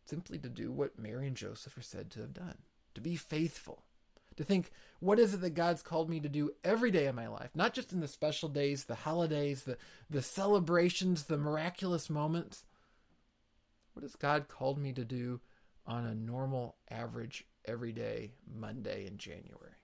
simply 0.05 0.39
to 0.39 0.49
do 0.49 0.71
what 0.71 0.99
Mary 0.99 1.27
and 1.29 1.37
Joseph 1.37 1.79
are 1.79 1.83
said 1.83 2.11
to 2.11 2.21
have 2.21 2.35
done 2.35 2.59
to 2.95 3.01
be 3.01 3.15
faithful, 3.17 3.85
to 4.37 4.45
think, 4.45 4.71
what 5.01 5.19
is 5.19 5.35
it 5.35 5.41
that 5.43 5.51
God's 5.51 5.83
called 5.83 6.11
me 6.11 6.19
to 6.21 6.29
do 6.29 6.51
every 6.65 6.91
day 6.91 7.07
of 7.07 7.15
my 7.15 7.29
life? 7.29 7.51
Not 7.55 7.75
just 7.75 7.93
in 7.93 8.01
the 8.01 8.09
special 8.09 8.49
days, 8.49 8.85
the 8.85 8.95
holidays, 8.95 9.65
the, 9.65 9.77
the 10.11 10.23
celebrations, 10.23 11.25
the 11.25 11.39
miraculous 11.39 12.11
moments. 12.11 12.65
What 13.93 14.03
has 14.03 14.17
God 14.17 14.49
called 14.49 14.79
me 14.79 14.93
to 14.95 15.05
do 15.05 15.41
on 15.87 16.05
a 16.05 16.15
normal, 16.15 16.77
average, 16.91 17.45
everyday 17.67 18.33
Monday 18.53 19.07
in 19.07 19.19
January. 19.19 19.75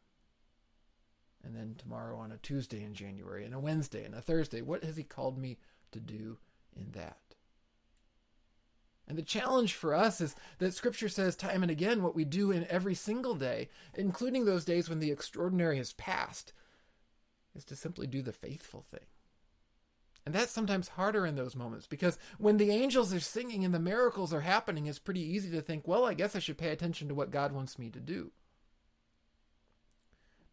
And 1.44 1.56
then 1.56 1.74
tomorrow 1.76 2.18
on 2.18 2.32
a 2.32 2.38
Tuesday 2.38 2.84
in 2.84 2.94
January, 2.94 3.44
and 3.44 3.54
a 3.54 3.58
Wednesday, 3.58 4.04
and 4.04 4.14
a 4.14 4.20
Thursday. 4.20 4.62
What 4.62 4.84
has 4.84 4.96
He 4.96 5.02
called 5.02 5.38
me 5.38 5.58
to 5.90 6.00
do 6.00 6.38
in 6.76 6.92
that? 6.92 7.18
And 9.08 9.18
the 9.18 9.22
challenge 9.22 9.74
for 9.74 9.94
us 9.94 10.20
is 10.20 10.36
that 10.58 10.74
Scripture 10.74 11.08
says 11.08 11.34
time 11.34 11.62
and 11.62 11.70
again 11.70 12.02
what 12.02 12.14
we 12.14 12.24
do 12.24 12.50
in 12.50 12.66
every 12.68 12.94
single 12.94 13.34
day, 13.34 13.68
including 13.94 14.44
those 14.44 14.64
days 14.64 14.88
when 14.88 15.00
the 15.00 15.10
extraordinary 15.10 15.76
has 15.78 15.92
passed, 15.92 16.52
is 17.54 17.64
to 17.64 17.76
simply 17.76 18.06
do 18.06 18.22
the 18.22 18.32
faithful 18.32 18.84
thing. 18.90 19.06
And 20.24 20.34
that's 20.34 20.52
sometimes 20.52 20.88
harder 20.88 21.26
in 21.26 21.34
those 21.34 21.56
moments 21.56 21.86
because 21.86 22.16
when 22.38 22.56
the 22.56 22.70
angels 22.70 23.12
are 23.12 23.20
singing 23.20 23.64
and 23.64 23.74
the 23.74 23.80
miracles 23.80 24.32
are 24.32 24.42
happening, 24.42 24.86
it's 24.86 25.00
pretty 25.00 25.20
easy 25.20 25.50
to 25.50 25.60
think, 25.60 25.88
well, 25.88 26.04
I 26.04 26.14
guess 26.14 26.36
I 26.36 26.38
should 26.38 26.58
pay 26.58 26.68
attention 26.68 27.08
to 27.08 27.14
what 27.14 27.32
God 27.32 27.52
wants 27.52 27.78
me 27.78 27.90
to 27.90 27.98
do. 27.98 28.30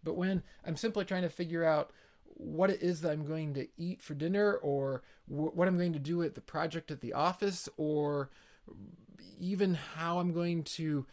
But 0.03 0.15
when 0.15 0.41
I'm 0.65 0.75
simply 0.75 1.05
trying 1.05 1.21
to 1.21 1.29
figure 1.29 1.63
out 1.63 1.91
what 2.25 2.69
it 2.69 2.81
is 2.81 3.01
that 3.01 3.11
I'm 3.11 3.27
going 3.27 3.53
to 3.55 3.67
eat 3.77 4.01
for 4.01 4.13
dinner 4.13 4.53
or 4.55 5.03
what 5.27 5.67
I'm 5.67 5.77
going 5.77 5.93
to 5.93 5.99
do 5.99 6.23
at 6.23 6.35
the 6.35 6.41
project 6.41 6.89
at 6.89 7.01
the 7.01 7.13
office 7.13 7.69
or 7.77 8.29
even 9.39 9.75
how 9.75 10.19
I'm 10.19 10.33
going 10.33 10.63
to 10.63 11.05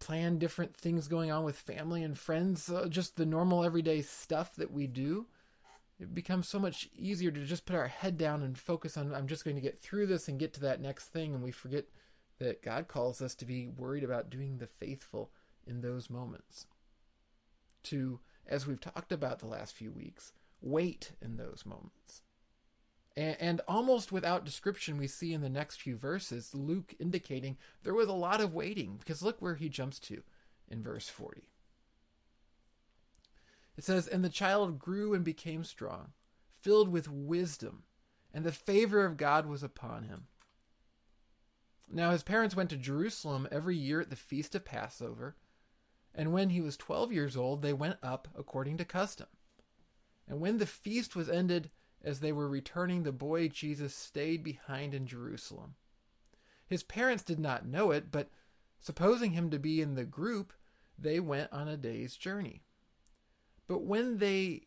plan 0.00 0.38
different 0.38 0.76
things 0.76 1.08
going 1.08 1.30
on 1.30 1.44
with 1.44 1.56
family 1.56 2.02
and 2.02 2.18
friends, 2.18 2.68
uh, 2.68 2.88
just 2.88 3.16
the 3.16 3.24
normal 3.24 3.64
everyday 3.64 4.02
stuff 4.02 4.54
that 4.56 4.70
we 4.70 4.86
do 4.86 5.26
it 5.98 6.14
becomes 6.14 6.48
so 6.48 6.58
much 6.58 6.88
easier 6.96 7.30
to 7.30 7.44
just 7.44 7.66
put 7.66 7.76
our 7.76 7.88
head 7.88 8.18
down 8.18 8.42
and 8.42 8.58
focus 8.58 8.96
on 8.96 9.14
I'm 9.14 9.28
just 9.28 9.44
going 9.44 9.56
to 9.56 9.62
get 9.62 9.78
through 9.78 10.06
this 10.06 10.28
and 10.28 10.38
get 10.38 10.52
to 10.54 10.60
that 10.60 10.80
next 10.80 11.06
thing 11.06 11.34
and 11.34 11.42
we 11.42 11.50
forget 11.50 11.86
that 12.38 12.62
God 12.62 12.88
calls 12.88 13.22
us 13.22 13.34
to 13.36 13.44
be 13.44 13.68
worried 13.68 14.04
about 14.04 14.30
doing 14.30 14.58
the 14.58 14.66
faithful 14.66 15.30
in 15.66 15.80
those 15.80 16.10
moments. 16.10 16.66
To 17.84 18.20
as 18.46 18.66
we've 18.66 18.80
talked 18.80 19.12
about 19.12 19.38
the 19.38 19.46
last 19.46 19.74
few 19.74 19.90
weeks, 19.90 20.32
wait 20.60 21.12
in 21.22 21.36
those 21.36 21.64
moments. 21.64 22.22
And, 23.16 23.36
and 23.40 23.60
almost 23.68 24.12
without 24.12 24.44
description, 24.44 24.98
we 24.98 25.06
see 25.06 25.32
in 25.32 25.40
the 25.40 25.48
next 25.48 25.80
few 25.80 25.96
verses 25.96 26.54
Luke 26.54 26.94
indicating 26.98 27.56
there 27.82 27.94
was 27.94 28.08
a 28.08 28.12
lot 28.12 28.40
of 28.40 28.52
waiting 28.52 28.96
because 28.98 29.22
look 29.22 29.40
where 29.40 29.54
he 29.54 29.68
jumps 29.68 29.98
to 30.00 30.22
in 30.68 30.82
verse 30.82 31.08
40. 31.08 31.48
It 33.76 33.84
says, 33.84 34.06
And 34.06 34.24
the 34.24 34.28
child 34.28 34.78
grew 34.78 35.14
and 35.14 35.24
became 35.24 35.64
strong, 35.64 36.12
filled 36.60 36.88
with 36.88 37.10
wisdom, 37.10 37.84
and 38.32 38.44
the 38.44 38.52
favor 38.52 39.04
of 39.04 39.16
God 39.16 39.46
was 39.46 39.62
upon 39.62 40.04
him. 40.04 40.26
Now 41.90 42.10
his 42.10 42.22
parents 42.22 42.56
went 42.56 42.70
to 42.70 42.76
Jerusalem 42.76 43.46
every 43.50 43.76
year 43.76 44.00
at 44.00 44.10
the 44.10 44.16
feast 44.16 44.54
of 44.54 44.64
Passover, 44.64 45.36
and 46.14 46.32
when 46.32 46.50
he 46.50 46.60
was 46.60 46.76
twelve 46.76 47.12
years 47.12 47.36
old, 47.36 47.62
they 47.62 47.72
went 47.72 47.98
up 48.02 48.28
according 48.36 48.76
to 48.78 48.84
custom. 48.84 49.26
And 50.28 50.40
when 50.40 50.58
the 50.58 50.66
feast 50.66 51.14
was 51.14 51.28
ended, 51.28 51.70
as 52.02 52.20
they 52.20 52.32
were 52.32 52.48
returning, 52.48 53.02
the 53.02 53.12
boy 53.12 53.48
Jesus 53.48 53.94
stayed 53.94 54.44
behind 54.44 54.94
in 54.94 55.06
Jerusalem, 55.06 55.74
His 56.66 56.82
parents 56.82 57.22
did 57.22 57.38
not 57.38 57.66
know 57.66 57.90
it, 57.90 58.10
but 58.10 58.28
supposing 58.78 59.32
him 59.32 59.50
to 59.50 59.58
be 59.58 59.80
in 59.80 59.94
the 59.94 60.04
group, 60.04 60.52
they 60.98 61.18
went 61.18 61.52
on 61.52 61.68
a 61.68 61.76
day's 61.76 62.16
journey. 62.16 62.62
But 63.66 63.82
when 63.82 64.18
they 64.18 64.62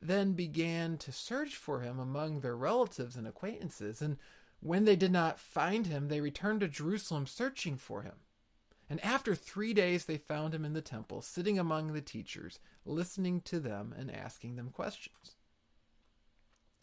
then 0.00 0.32
began 0.32 0.96
to 0.98 1.12
search 1.12 1.56
for 1.56 1.80
him 1.80 1.98
among 1.98 2.40
their 2.40 2.56
relatives 2.56 3.16
and 3.16 3.26
acquaintances, 3.26 4.00
and 4.00 4.16
when 4.60 4.84
they 4.84 4.96
did 4.96 5.12
not 5.12 5.38
find 5.38 5.86
him, 5.86 6.08
they 6.08 6.20
returned 6.20 6.60
to 6.60 6.68
Jerusalem 6.68 7.26
searching 7.26 7.76
for 7.76 8.02
him. 8.02 8.14
And 8.90 9.04
after 9.04 9.34
three 9.34 9.74
days, 9.74 10.06
they 10.06 10.16
found 10.16 10.54
him 10.54 10.64
in 10.64 10.72
the 10.72 10.80
temple, 10.80 11.20
sitting 11.20 11.58
among 11.58 11.92
the 11.92 12.00
teachers, 12.00 12.58
listening 12.86 13.42
to 13.42 13.60
them 13.60 13.94
and 13.96 14.10
asking 14.10 14.56
them 14.56 14.70
questions. 14.70 15.36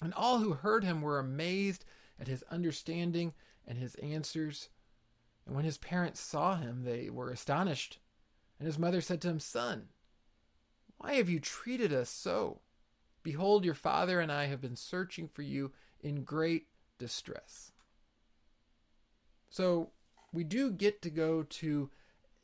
And 0.02 0.14
all 0.14 0.40
who 0.40 0.54
heard 0.54 0.84
him 0.84 1.02
were 1.02 1.20
amazed 1.20 1.84
at 2.20 2.28
his 2.28 2.44
understanding 2.52 3.34
and 3.68 3.78
his 3.78 3.96
answers. 3.96 4.70
And 5.46 5.56
when 5.56 5.66
his 5.66 5.78
parents 5.78 6.20
saw 6.20 6.58
him, 6.58 6.84
they 6.84 7.10
were 7.10 7.32
astonished. 7.32 8.00
And 8.60 8.68
his 8.68 8.78
mother 8.78 9.02
said 9.02 9.20
to 9.22 9.30
him, 9.30 9.40
Son, 9.40 9.88
why 10.98 11.16
have 11.16 11.30
you 11.30 11.40
treated 11.40 11.94
us 11.94 12.10
so? 12.10 12.62
Behold, 13.24 13.66
your 13.66 13.74
father 13.74 14.20
and 14.20 14.32
I 14.32 14.46
have 14.46 14.62
been 14.62 14.76
searching 14.76 15.28
for 15.28 15.42
you 15.42 15.72
in 16.00 16.24
great 16.24 16.68
distress. 17.00 17.72
So 19.50 19.92
we 20.32 20.44
do 20.44 20.72
get 20.72 21.02
to 21.02 21.10
go 21.10 21.44
to 21.44 21.90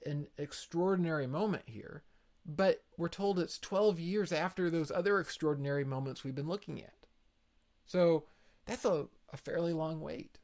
an 0.06 0.28
extraordinary 0.38 1.28
moment 1.28 1.64
here, 1.66 2.04
but 2.46 2.84
we're 2.98 3.10
told 3.10 3.38
it's 3.38 3.60
12 3.60 4.00
years 4.00 4.32
after 4.32 4.70
those 4.70 4.92
other 4.92 5.20
extraordinary 5.20 5.86
moments 5.86 6.24
we've 6.24 6.36
been 6.36 6.48
looking 6.48 6.82
at. 6.82 6.94
So 7.86 8.24
that's 8.66 8.86
a, 8.86 9.08
a 9.32 9.38
fairly 9.38 9.74
long 9.74 10.02
wait. 10.02 10.40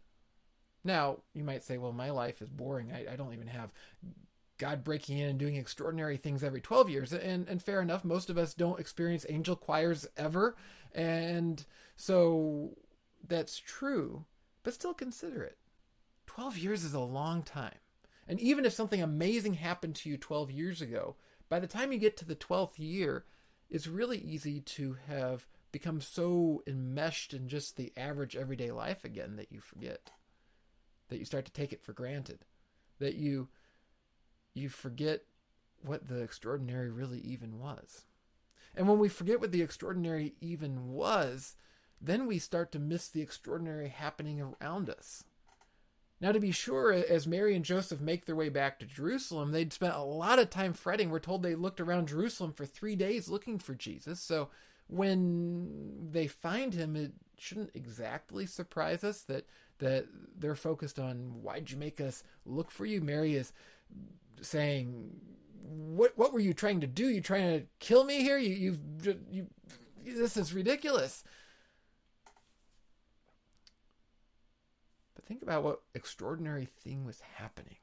Now, 0.83 1.17
you 1.33 1.43
might 1.43 1.63
say, 1.63 1.77
well, 1.77 1.91
my 1.91 2.11
life 2.11 2.41
is 2.41 2.49
boring. 2.49 2.91
I, 2.91 3.13
I 3.13 3.15
don't 3.15 3.33
even 3.33 3.47
have 3.47 3.71
God 4.57 4.83
breaking 4.83 5.19
in 5.19 5.29
and 5.29 5.39
doing 5.39 5.55
extraordinary 5.55 6.17
things 6.17 6.43
every 6.43 6.61
12 6.61 6.89
years. 6.89 7.13
And, 7.13 7.47
and 7.47 7.61
fair 7.61 7.81
enough, 7.81 8.03
most 8.03 8.29
of 8.29 8.37
us 8.37 8.53
don't 8.53 8.79
experience 8.79 9.25
angel 9.29 9.55
choirs 9.55 10.07
ever. 10.17 10.55
And 10.93 11.63
so 11.95 12.77
that's 13.27 13.57
true, 13.57 14.25
but 14.63 14.73
still 14.73 14.93
consider 14.93 15.43
it. 15.43 15.57
12 16.27 16.57
years 16.57 16.83
is 16.83 16.93
a 16.93 16.99
long 16.99 17.43
time. 17.43 17.79
And 18.27 18.39
even 18.39 18.65
if 18.65 18.73
something 18.73 19.01
amazing 19.01 19.55
happened 19.55 19.95
to 19.97 20.09
you 20.09 20.17
12 20.17 20.51
years 20.51 20.81
ago, 20.81 21.15
by 21.49 21.59
the 21.59 21.67
time 21.67 21.91
you 21.91 21.97
get 21.97 22.17
to 22.17 22.25
the 22.25 22.35
12th 22.35 22.77
year, 22.77 23.25
it's 23.69 23.87
really 23.87 24.17
easy 24.17 24.59
to 24.61 24.97
have 25.07 25.47
become 25.71 26.01
so 26.01 26.63
enmeshed 26.67 27.33
in 27.33 27.47
just 27.47 27.77
the 27.77 27.93
average 27.95 28.35
everyday 28.35 28.71
life 28.71 29.03
again 29.03 29.35
that 29.35 29.51
you 29.51 29.59
forget, 29.59 30.11
that 31.09 31.19
you 31.19 31.25
start 31.25 31.45
to 31.45 31.51
take 31.51 31.71
it 31.71 31.83
for 31.83 31.93
granted, 31.93 32.45
that 32.99 33.15
you 33.15 33.47
you 34.57 34.69
forget 34.69 35.23
what 35.81 36.07
the 36.07 36.21
extraordinary 36.21 36.89
really 36.89 37.19
even 37.19 37.59
was. 37.59 38.05
And 38.75 38.87
when 38.87 38.99
we 38.99 39.09
forget 39.09 39.39
what 39.39 39.51
the 39.51 39.61
extraordinary 39.61 40.35
even 40.41 40.89
was, 40.89 41.55
then 41.99 42.27
we 42.27 42.39
start 42.39 42.71
to 42.71 42.79
miss 42.79 43.07
the 43.07 43.21
extraordinary 43.21 43.89
happening 43.89 44.41
around 44.41 44.89
us. 44.89 45.23
Now, 46.19 46.31
to 46.31 46.39
be 46.39 46.51
sure, 46.51 46.91
as 46.91 47.27
Mary 47.27 47.55
and 47.55 47.63
Joseph 47.63 48.01
make 48.01 48.25
their 48.25 48.35
way 48.35 48.49
back 48.49 48.79
to 48.79 48.85
Jerusalem, 48.85 49.51
they'd 49.51 49.73
spent 49.73 49.93
a 49.93 50.01
lot 50.01 50.39
of 50.39 50.49
time 50.49 50.73
fretting. 50.73 51.11
We're 51.11 51.19
told 51.19 51.43
they 51.43 51.53
looked 51.53 51.79
around 51.79 52.07
Jerusalem 52.07 52.53
for 52.53 52.65
three 52.65 52.95
days 52.95 53.29
looking 53.29 53.59
for 53.59 53.75
Jesus. 53.75 54.19
So 54.19 54.49
when 54.87 56.09
they 56.11 56.25
find 56.25 56.73
him, 56.73 56.95
it 56.95 57.11
shouldn't 57.37 57.75
exactly 57.75 58.47
surprise 58.47 59.03
us 59.03 59.21
that 59.21 59.45
that 59.79 60.07
they're 60.35 60.55
focused 60.55 60.97
on 60.97 61.43
why'd 61.43 61.69
you 61.69 61.77
make 61.77 62.01
us 62.01 62.23
look 62.45 62.71
for 62.71 62.85
you. 62.85 62.99
Mary 62.99 63.35
is 63.35 63.53
saying, 64.41 65.11
"What 65.63 66.17
what 66.17 66.33
were 66.33 66.39
you 66.39 66.53
trying 66.53 66.81
to 66.81 66.87
do? 66.87 67.09
You 67.09 67.21
trying 67.21 67.59
to 67.59 67.65
kill 67.79 68.03
me 68.03 68.21
here? 68.21 68.37
You 68.37 68.77
you 69.01 69.17
you 69.29 69.47
this 70.05 70.37
is 70.37 70.53
ridiculous." 70.53 71.23
But 75.15 75.25
think 75.25 75.41
about 75.41 75.63
what 75.63 75.81
extraordinary 75.93 76.65
thing 76.65 77.05
was 77.05 77.21
happening. 77.35 77.77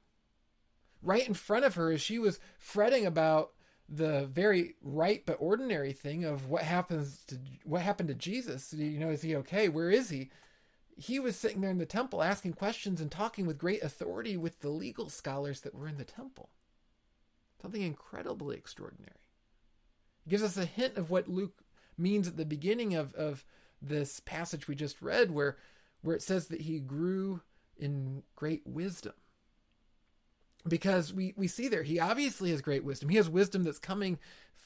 Right 1.03 1.27
in 1.27 1.35
front 1.35 1.65
of 1.65 1.75
her, 1.75 1.93
as 1.93 2.01
she 2.01 2.19
was 2.19 2.41
fretting 2.59 3.05
about 3.05 3.53
the 3.89 4.27
very 4.27 4.77
right 4.83 5.23
but 5.27 5.37
ordinary 5.39 5.93
thing 5.93 6.25
of 6.25 6.49
what 6.49 6.63
happens 6.63 7.25
to 7.27 7.39
what 7.65 7.83
happened 7.83 8.09
to 8.09 8.15
Jesus. 8.15 8.73
You 8.73 8.99
know, 8.99 9.11
is 9.11 9.23
he 9.23 9.37
okay? 9.37 9.69
Where 9.69 9.91
is 9.91 10.09
he? 10.09 10.31
He 10.97 11.19
was 11.19 11.37
sitting 11.37 11.61
there 11.61 11.71
in 11.71 11.79
the 11.79 11.87
temple 11.87 12.23
asking 12.23 12.53
questions 12.55 13.01
and 13.01 13.11
talking 13.11 13.47
with 13.47 13.59
great 13.59 13.83
authority 13.83 14.37
with 14.37 14.61
the 14.61 14.69
legal 14.69 15.09
scholars 15.09 15.61
that 15.61 15.75
were 15.75 15.89
in 15.89 15.97
the 15.97 16.05
temple. 16.05 16.51
Something 17.61 17.83
incredibly 17.83 18.57
extraordinary. 18.57 19.29
It 20.27 20.31
gives 20.31 20.43
us 20.43 20.57
a 20.57 20.65
hint 20.65 20.97
of 20.97 21.11
what 21.11 21.29
Luke 21.29 21.63
means 21.99 22.29
at 22.29 22.37
the 22.37 22.45
beginning 22.45 22.95
of, 22.95 23.15
of 23.15 23.45
this 23.81 24.21
passage 24.21 24.69
we 24.69 24.75
just 24.75 25.03
read, 25.03 25.31
where 25.31 25.57
where 26.03 26.15
it 26.15 26.23
says 26.23 26.49
that 26.49 26.61
he 26.63 26.79
grew 26.79 27.41
in 27.77 28.23
great 28.37 28.63
wisdom. 28.67 29.15
Because 30.67 31.13
we, 31.13 31.35
we 31.37 31.47
see 31.47 31.69
there, 31.69 31.83
he 31.83 32.01
obviously 32.01 32.51
has 32.51 32.63
great 32.63 32.85
wisdom. 32.85 33.11
He 33.11 33.17
has 33.17 33.29
wisdom 33.29 33.65
that's 33.65 33.79
coming 33.79 34.19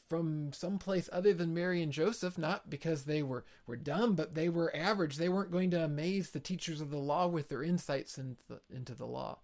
from 0.09 0.53
someplace 0.53 1.09
other 1.13 1.35
than 1.35 1.53
Mary 1.53 1.83
and 1.83 1.93
Joseph, 1.93 2.39
not 2.39 2.71
because 2.71 3.05
they 3.05 3.23
were, 3.23 3.45
were 3.67 3.77
dumb, 3.77 4.15
but 4.15 4.35
they 4.35 4.49
were 4.49 4.75
average. 4.75 5.17
They 5.17 5.29
weren't 5.29 5.51
going 5.51 5.71
to 5.73 5.85
amaze 5.85 6.31
the 6.31 6.41
teachers 6.41 6.81
of 6.81 6.91
the 6.91 6.99
law 6.99 7.27
with 7.27 7.49
their 7.49 7.63
insights 7.63 8.17
into 8.17 8.43
the, 8.49 8.61
into 8.75 8.95
the 8.95 9.07
law. 9.07 9.41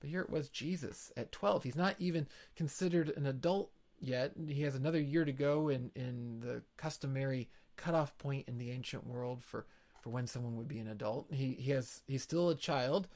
But 0.00 0.10
here 0.10 0.22
it 0.22 0.30
was 0.30 0.48
Jesus 0.48 1.10
at 1.16 1.32
12. 1.32 1.64
He's 1.64 1.76
not 1.76 1.96
even 1.98 2.28
considered 2.54 3.12
an 3.16 3.26
adult 3.26 3.70
yet. 4.00 4.32
He 4.48 4.62
has 4.62 4.74
another 4.74 5.00
year 5.00 5.24
to 5.24 5.32
go 5.32 5.68
in, 5.68 5.90
in 5.96 6.40
the 6.40 6.62
customary 6.76 7.48
cutoff 7.76 8.16
point 8.18 8.46
in 8.48 8.58
the 8.58 8.70
ancient 8.70 9.06
world 9.06 9.42
for 9.42 9.66
for 10.00 10.10
when 10.10 10.26
someone 10.26 10.56
would 10.56 10.68
be 10.68 10.78
an 10.78 10.88
adult. 10.88 11.26
He 11.32 11.54
he 11.58 11.70
has 11.70 12.02
he's 12.06 12.22
still 12.22 12.50
a 12.50 12.54
child, 12.54 13.08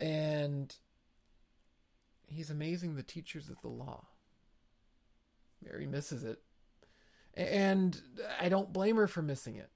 and 0.00 0.74
he's 2.32 2.50
amazing 2.50 2.94
the 2.94 3.02
teachers 3.02 3.48
of 3.48 3.60
the 3.60 3.68
law. 3.68 4.06
Mary 5.64 5.86
misses 5.86 6.24
it, 6.24 6.40
and 7.34 8.00
I 8.40 8.48
don't 8.48 8.72
blame 8.72 8.96
her 8.96 9.06
for 9.06 9.22
missing 9.22 9.56
it. 9.56 9.70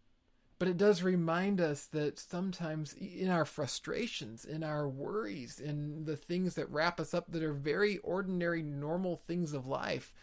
But 0.58 0.68
it 0.68 0.78
does 0.78 1.02
remind 1.02 1.60
us 1.60 1.84
that 1.86 2.18
sometimes 2.18 2.94
in 2.94 3.28
our 3.28 3.44
frustrations, 3.44 4.44
in 4.44 4.64
our 4.64 4.88
worries, 4.88 5.60
in 5.60 6.06
the 6.06 6.16
things 6.16 6.54
that 6.54 6.70
wrap 6.70 6.98
us 6.98 7.12
up 7.12 7.30
that 7.32 7.42
are 7.42 7.52
very 7.52 7.98
ordinary, 7.98 8.62
normal 8.62 9.20
things 9.26 9.52
of 9.52 9.66
life, 9.66 10.14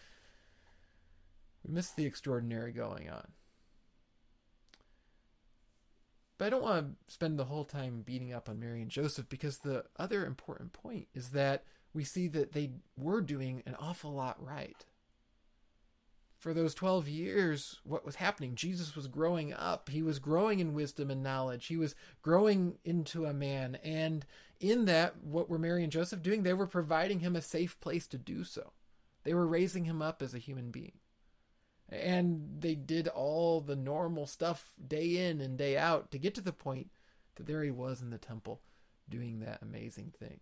we 1.63 1.71
miss 1.71 1.91
the 1.91 2.05
extraordinary 2.05 2.71
going 2.71 3.09
on. 3.09 3.27
But 6.39 6.45
I 6.45 6.49
don't 6.49 6.63
want 6.63 7.07
to 7.07 7.13
spend 7.13 7.37
the 7.37 7.45
whole 7.45 7.63
time 7.63 8.01
beating 8.03 8.33
up 8.33 8.49
on 8.49 8.59
Mary 8.59 8.81
and 8.81 8.89
Joseph 8.89 9.29
because 9.29 9.59
the 9.59 9.85
other 9.97 10.25
important 10.25 10.73
point 10.73 11.07
is 11.13 11.29
that 11.29 11.63
we 11.93 12.03
see 12.03 12.27
that 12.29 12.53
they 12.53 12.71
were 12.97 13.21
doing 13.21 13.63
an 13.65 13.75
awful 13.79 14.11
lot 14.11 14.43
right. 14.43 14.85
For 16.37 16.53
those 16.53 16.73
12 16.73 17.07
years, 17.07 17.79
what 17.83 18.05
was 18.05 18.15
happening? 18.15 18.55
Jesus 18.55 18.95
was 18.95 19.07
growing 19.07 19.53
up. 19.53 19.89
He 19.89 20.01
was 20.01 20.19
growing 20.19 20.59
in 20.59 20.73
wisdom 20.73 21.09
and 21.09 21.23
knowledge. 21.23 21.67
He 21.67 21.77
was 21.77 21.95
growing 22.21 22.75
into 22.83 23.25
a 23.25 23.33
man. 23.33 23.75
And 23.83 24.25
in 24.59 24.85
that, 24.85 25.23
what 25.23 25.49
were 25.49 25.57
Mary 25.57 25.83
and 25.83 25.91
Joseph 25.91 26.21
doing? 26.21 26.43
They 26.43 26.53
were 26.53 26.67
providing 26.67 27.21
him 27.21 27.35
a 27.35 27.41
safe 27.41 27.79
place 27.79 28.07
to 28.07 28.17
do 28.17 28.43
so. 28.43 28.73
They 29.23 29.33
were 29.33 29.47
raising 29.47 29.85
him 29.85 30.01
up 30.01 30.21
as 30.21 30.33
a 30.33 30.39
human 30.39 30.69
being 30.69 30.99
and 31.93 32.57
they 32.59 32.75
did 32.75 33.07
all 33.07 33.61
the 33.61 33.75
normal 33.75 34.25
stuff 34.25 34.73
day 34.85 35.27
in 35.27 35.41
and 35.41 35.57
day 35.57 35.77
out 35.77 36.11
to 36.11 36.17
get 36.17 36.33
to 36.35 36.41
the 36.41 36.53
point 36.53 36.89
that 37.35 37.45
there 37.45 37.63
he 37.63 37.71
was 37.71 38.01
in 38.01 38.09
the 38.09 38.17
temple 38.17 38.61
doing 39.09 39.39
that 39.39 39.61
amazing 39.61 40.13
thing. 40.19 40.39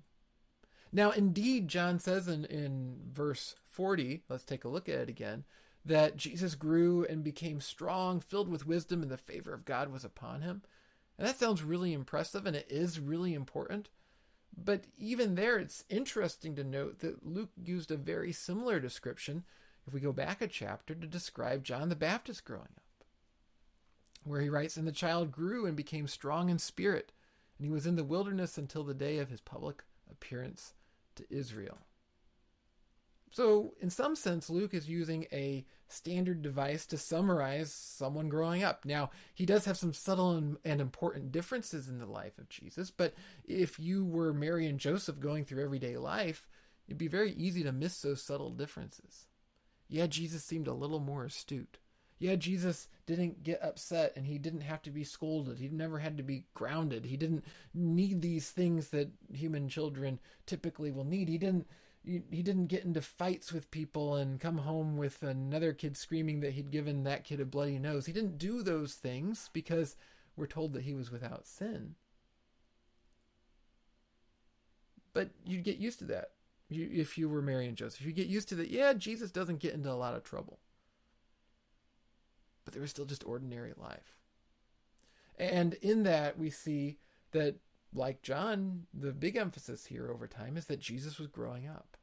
Now, 0.94 1.12
indeed, 1.12 1.68
John 1.68 2.00
says 2.00 2.28
in, 2.28 2.46
in 2.46 2.98
verse 3.12 3.56
40, 3.70 4.24
let's 4.28 4.44
take 4.44 4.66
a 4.66 4.70
look 4.70 4.90
at 4.90 5.00
it 5.00 5.10
again, 5.10 5.46
that 5.86 6.18
Jesus 6.18 6.56
grew 6.56 7.06
and 7.06 7.24
became 7.24 7.62
strong, 7.62 8.20
filled 8.20 8.50
with 8.50 8.68
wisdom, 8.68 9.02
and 9.02 9.10
the 9.10 9.18
favor 9.18 9.54
of 9.54 9.66
God 9.66 9.92
was 9.92 10.04
upon 10.04 10.42
him. 10.42 10.62
And 11.18 11.28
that 11.28 11.40
sounds 11.40 11.64
really 11.64 11.94
impressive, 11.94 12.46
and 12.46 12.56
it 12.56 12.68
is 12.70 13.00
really 13.00 13.34
important. 13.34 13.90
But 14.56 14.84
even 14.98 15.36
there, 15.36 15.58
it's 15.58 15.86
interesting 15.90 16.56
to 16.56 16.64
note 16.64 17.00
that 17.00 17.26
Luke 17.26 17.52
used 17.64 17.90
a 17.90 17.98
very 17.98 18.34
similar 18.34 18.80
description 18.80 19.44
if 19.88 19.94
we 19.94 20.02
go 20.02 20.12
back 20.12 20.42
a 20.42 20.48
chapter 20.48 20.94
to 20.94 21.08
describe 21.08 21.64
John 21.64 21.90
the 21.90 21.96
Baptist 21.96 22.44
growing 22.44 22.68
up, 22.76 23.06
where 24.26 24.42
he 24.42 24.50
writes, 24.50 24.76
And 24.76 24.86
the 24.86 24.92
child 24.92 25.32
grew 25.32 25.66
and 25.66 25.76
became 25.76 26.08
strong 26.08 26.50
in 26.50 26.60
spirit, 26.60 27.14
and 27.58 27.66
he 27.66 27.72
was 27.72 27.88
in 27.88 27.96
the 27.96 28.04
wilderness 28.04 28.58
until 28.58 28.84
the 28.84 28.94
day 28.94 29.18
of 29.20 29.30
his 29.30 29.42
public 29.42 29.84
appearance 30.10 30.74
to 31.16 31.26
Israel. 31.30 31.78
So, 33.32 33.76
in 33.80 33.90
some 33.90 34.18
sense, 34.18 34.50
Luke 34.50 34.74
is 34.74 34.90
using 34.90 35.26
a 35.32 35.66
standard 35.88 36.42
device 36.42 36.86
to 36.88 36.98
summarize 36.98 37.74
someone 37.74 38.28
growing 38.28 38.62
up. 38.62 38.84
Now, 38.84 39.12
he 39.34 39.46
does 39.46 39.64
have 39.66 39.78
some 39.78 39.94
subtle 39.94 40.58
and, 40.66 40.82
important 40.82 41.32
differences 41.32 41.88
in 41.88 41.98
the 41.98 42.06
life 42.06 42.38
of 42.38 42.50
Jesus, 42.50 42.92
but 42.92 43.14
if 43.46 43.80
you 43.80 44.06
were 44.06 44.34
Mary 44.34 44.68
and 44.68 44.80
Joseph 44.80 45.20
going 45.20 45.46
through 45.46 45.64
everyday 45.64 45.96
life, 45.96 46.46
it'd 46.88 46.98
be 46.98 47.08
very 47.08 47.32
easy 47.32 47.64
to 47.64 47.72
miss 47.72 48.02
those 48.02 48.22
subtle 48.22 48.50
differences. 48.50 49.28
Yeah, 49.88 50.08
Jesus 50.08 50.44
seemed 50.44 50.68
a 50.68 50.74
little 50.74 51.00
more 51.00 51.24
astute. 51.24 51.78
Yeah, 52.22 52.36
Jesus 52.36 52.88
didn't 53.08 53.42
get 53.42 53.64
upset 53.64 54.14
and 54.16 54.28
he 54.28 54.38
didn't 54.38 54.62
have 54.62 54.84
to 54.84 54.92
be 54.92 55.04
scolded. 55.04 55.58
He 55.58 55.70
never 55.70 55.98
had 55.98 56.18
to 56.18 56.24
be 56.24 56.46
grounded. 56.54 57.04
He 57.04 57.18
didn't 57.18 57.44
need 57.74 58.22
these 58.22 58.52
things 58.52 58.90
that 58.90 59.10
human 59.34 59.68
children 59.68 60.20
typically 60.46 60.92
will 60.92 61.04
need. 61.04 61.30
He 61.30 61.40
didn't 61.40 61.66
he 62.04 62.44
didn't 62.44 62.68
get 62.68 62.84
into 62.84 63.02
fights 63.02 63.52
with 63.52 63.72
people 63.72 64.16
and 64.16 64.40
come 64.40 64.60
home 64.60 64.98
with 64.98 65.24
another 65.24 65.74
kid 65.74 65.98
screaming 65.98 66.42
that 66.42 66.54
he'd 66.54 66.70
given 66.70 67.04
that 67.04 67.24
kid 67.24 67.40
a 67.40 67.46
bloody 67.46 67.80
nose. 67.80 68.06
He 68.06 68.14
didn't 68.14 68.38
do 68.38 68.62
those 68.62 68.94
things 68.94 69.50
because 69.52 69.96
we're 70.36 70.46
told 70.46 70.74
that 70.74 70.84
he 70.84 70.94
was 70.94 71.12
without 71.12 71.48
sin. 71.48 71.96
But 75.14 75.32
you'd 75.44 75.64
get 75.64 75.78
used 75.78 76.00
to 76.00 76.06
that 76.06 76.32
if 76.70 77.18
you 77.18 77.30
were 77.30 77.42
Mary 77.42 77.68
and 77.68 77.78
Joseph. 77.78 78.06
You 78.06 78.14
get 78.14 78.28
used 78.28 78.50
to 78.50 78.56
that. 78.56 78.70
Yeah, 78.70 78.94
Jesus 78.94 79.32
doesn't 79.32 79.60
get 79.60 79.74
into 79.74 79.92
a 79.92 79.94
lot 79.94 80.16
of 80.16 80.24
trouble. 80.24 80.60
But 82.64 82.74
there 82.74 82.82
was 82.82 82.92
still 82.92 83.06
just 83.06 83.26
ordinary 83.26 83.74
life. 83.76 84.18
And 85.38 85.74
in 85.76 86.04
that, 86.04 86.38
we 86.38 86.50
see 86.50 86.98
that 87.32 87.56
like 87.94 88.22
John, 88.22 88.86
the 88.94 89.12
big 89.12 89.36
emphasis 89.36 89.86
here 89.86 90.10
over 90.12 90.28
time 90.28 90.56
is 90.58 90.66
that 90.66 90.80
Jesus 90.80 91.18
was 91.18 91.28
growing 91.28 91.68
up. 91.68 91.98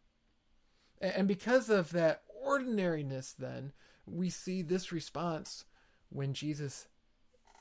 And 1.00 1.28
because 1.28 1.70
of 1.70 1.92
that 1.92 2.22
ordinariness, 2.44 3.32
then, 3.32 3.72
we 4.06 4.30
see 4.30 4.62
this 4.62 4.90
response 4.90 5.64
when 6.08 6.34
Jesus 6.34 6.88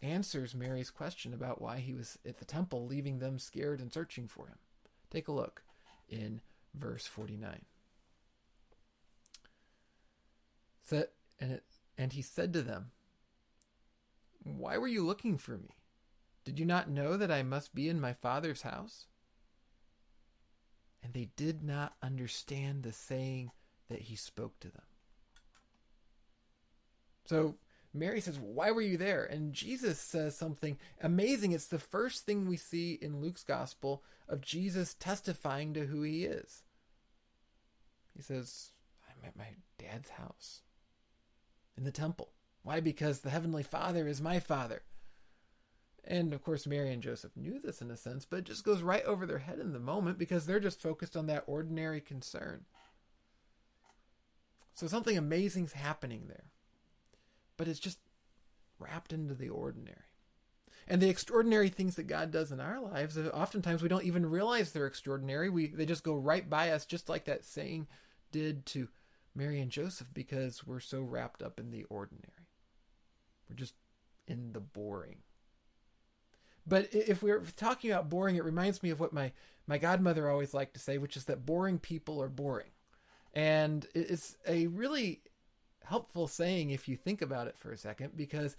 answers 0.02 0.56
Mary's 0.56 0.90
question 0.90 1.34
about 1.34 1.62
why 1.62 1.80
he 1.80 1.94
was 1.94 2.18
at 2.26 2.38
the 2.38 2.46
temple, 2.46 2.86
leaving 2.86 3.20
them 3.20 3.40
scared 3.40 3.80
and 3.80 3.92
searching 3.92 4.28
for 4.28 4.48
him. 4.48 4.58
Take 5.10 5.28
a 5.28 5.34
look 5.34 5.64
in 6.10 6.42
verse 6.74 7.06
49. 7.06 7.66
So, 10.84 11.06
and, 11.40 11.52
it, 11.52 11.64
and 11.98 12.14
he 12.14 12.22
said 12.22 12.54
to 12.54 12.62
them, 12.62 12.92
Why 14.44 14.78
were 14.78 14.88
you 14.88 15.06
looking 15.06 15.38
for 15.38 15.58
me? 15.58 15.76
Did 16.46 16.60
you 16.60 16.66
not 16.66 16.90
know 16.90 17.18
that 17.18 17.32
I 17.32 17.44
must 17.44 17.74
be 17.74 17.90
in 17.90 18.00
my 18.00 18.14
Father's 18.14 18.62
house? 18.62 19.08
And 21.04 21.14
they 21.14 21.30
did 21.36 21.64
not 21.64 21.96
understand 22.02 22.84
the 22.84 22.94
saying 22.94 23.52
that 23.90 24.04
he 24.04 24.16
spoke 24.16 24.60
to 24.60 24.70
them. 24.70 24.84
So 27.26 27.56
Mary 27.94 28.22
says, 28.22 28.40
Why 28.40 28.72
were 28.72 28.82
you 28.82 28.98
there? 28.98 29.26
And 29.26 29.54
Jesus 29.54 30.00
says 30.00 30.38
something 30.38 30.78
amazing. 31.02 31.52
It's 31.52 31.68
the 31.68 31.80
first 31.80 32.26
thing 32.26 32.48
we 32.48 32.58
see 32.58 32.94
in 33.02 33.22
Luke's 33.22 33.44
gospel 33.44 34.04
of 34.30 34.42
Jesus 34.42 34.94
testifying 34.94 35.74
to 35.74 35.86
who 35.86 36.04
he 36.04 36.26
is. 36.26 36.64
He 38.16 38.22
says, 38.22 38.72
I'm 39.10 39.28
at 39.28 39.36
my 39.36 39.56
dad's 39.78 40.10
house 40.12 40.62
in 41.78 41.84
the 41.84 41.92
temple. 41.92 42.30
Why? 42.64 42.80
Because 42.80 43.20
the 43.20 43.30
Heavenly 43.30 43.64
Father 43.64 44.08
is 44.08 44.22
my 44.22 44.40
Father. 44.40 44.82
And 46.04 46.34
of 46.34 46.42
course, 46.42 46.66
Mary 46.66 46.92
and 46.92 47.04
Joseph 47.04 47.36
knew 47.36 47.60
this 47.60 47.82
in 47.82 47.92
a 47.92 47.98
sense, 47.98 48.26
but 48.26 48.40
it 48.40 48.46
just 48.46 48.64
goes 48.64 48.82
right 48.82 49.04
over 49.06 49.26
their 49.26 49.40
head 49.40 49.60
in 49.60 49.74
the 49.74 49.80
moment 49.80 50.18
because 50.18 50.46
they're 50.46 50.60
just 50.60 50.82
focused 50.82 51.16
on 51.16 51.28
that 51.28 51.44
ordinary 51.48 52.02
concern. 52.02 52.66
So 54.74 54.88
something 54.88 55.18
amazing's 55.18 55.74
happening 55.74 56.26
there. 56.28 56.52
But 57.58 57.68
it's 57.68 57.80
just 57.80 58.00
wrapped 58.80 59.12
into 59.12 59.34
the 59.34 59.50
ordinary. 59.50 59.98
And 60.88 61.02
the 61.02 61.10
extraordinary 61.10 61.68
things 61.68 61.96
that 61.96 62.08
God 62.08 62.32
does 62.32 62.52
in 62.52 62.62
our 62.62 62.80
lives, 62.80 63.18
uh, 63.18 63.30
oftentimes 63.34 63.82
we 63.82 63.90
don't 63.90 64.06
even 64.06 64.26
realize 64.26 64.72
they're 64.72 64.86
extraordinary. 64.86 65.50
We 65.50 65.68
they 65.68 65.86
just 65.86 66.04
go 66.04 66.16
right 66.16 66.50
by 66.50 66.70
us, 66.70 66.86
just 66.86 67.10
like 67.10 67.26
that 67.26 67.44
saying 67.44 67.88
did 68.32 68.66
to 68.68 68.88
Mary 69.38 69.62
and 69.62 69.72
Joseph, 69.72 70.12
because 70.14 70.66
we're 70.66 70.80
so 70.80 71.02
wrapped 71.02 71.44
up 71.44 71.60
in 71.60 71.70
the 71.70 71.86
ordinary. 71.86 72.48
We're 73.48 73.56
just 73.56 73.76
in 74.28 74.52
the 74.54 74.60
boring. 74.60 75.20
But 76.66 76.90
if 76.92 77.22
we're 77.22 77.44
talking 77.56 77.92
about 77.92 78.10
boring, 78.10 78.36
it 78.36 78.44
reminds 78.44 78.84
me 78.84 78.90
of 78.90 79.00
what 79.00 79.14
my, 79.14 79.32
my 79.68 79.78
godmother 79.78 80.30
always 80.30 80.54
liked 80.54 80.74
to 80.74 80.80
say, 80.80 80.98
which 80.98 81.16
is 81.16 81.26
that 81.26 81.46
boring 81.46 81.80
people 81.80 82.22
are 82.22 82.28
boring. 82.28 82.72
And 83.34 83.86
it's 83.94 84.36
a 84.46 84.68
really 84.68 85.22
helpful 85.86 86.28
saying 86.28 86.72
if 86.72 86.90
you 86.90 86.98
think 86.98 87.22
about 87.22 87.48
it 87.48 87.58
for 87.58 87.72
a 87.72 87.78
second, 87.78 88.18
because, 88.18 88.58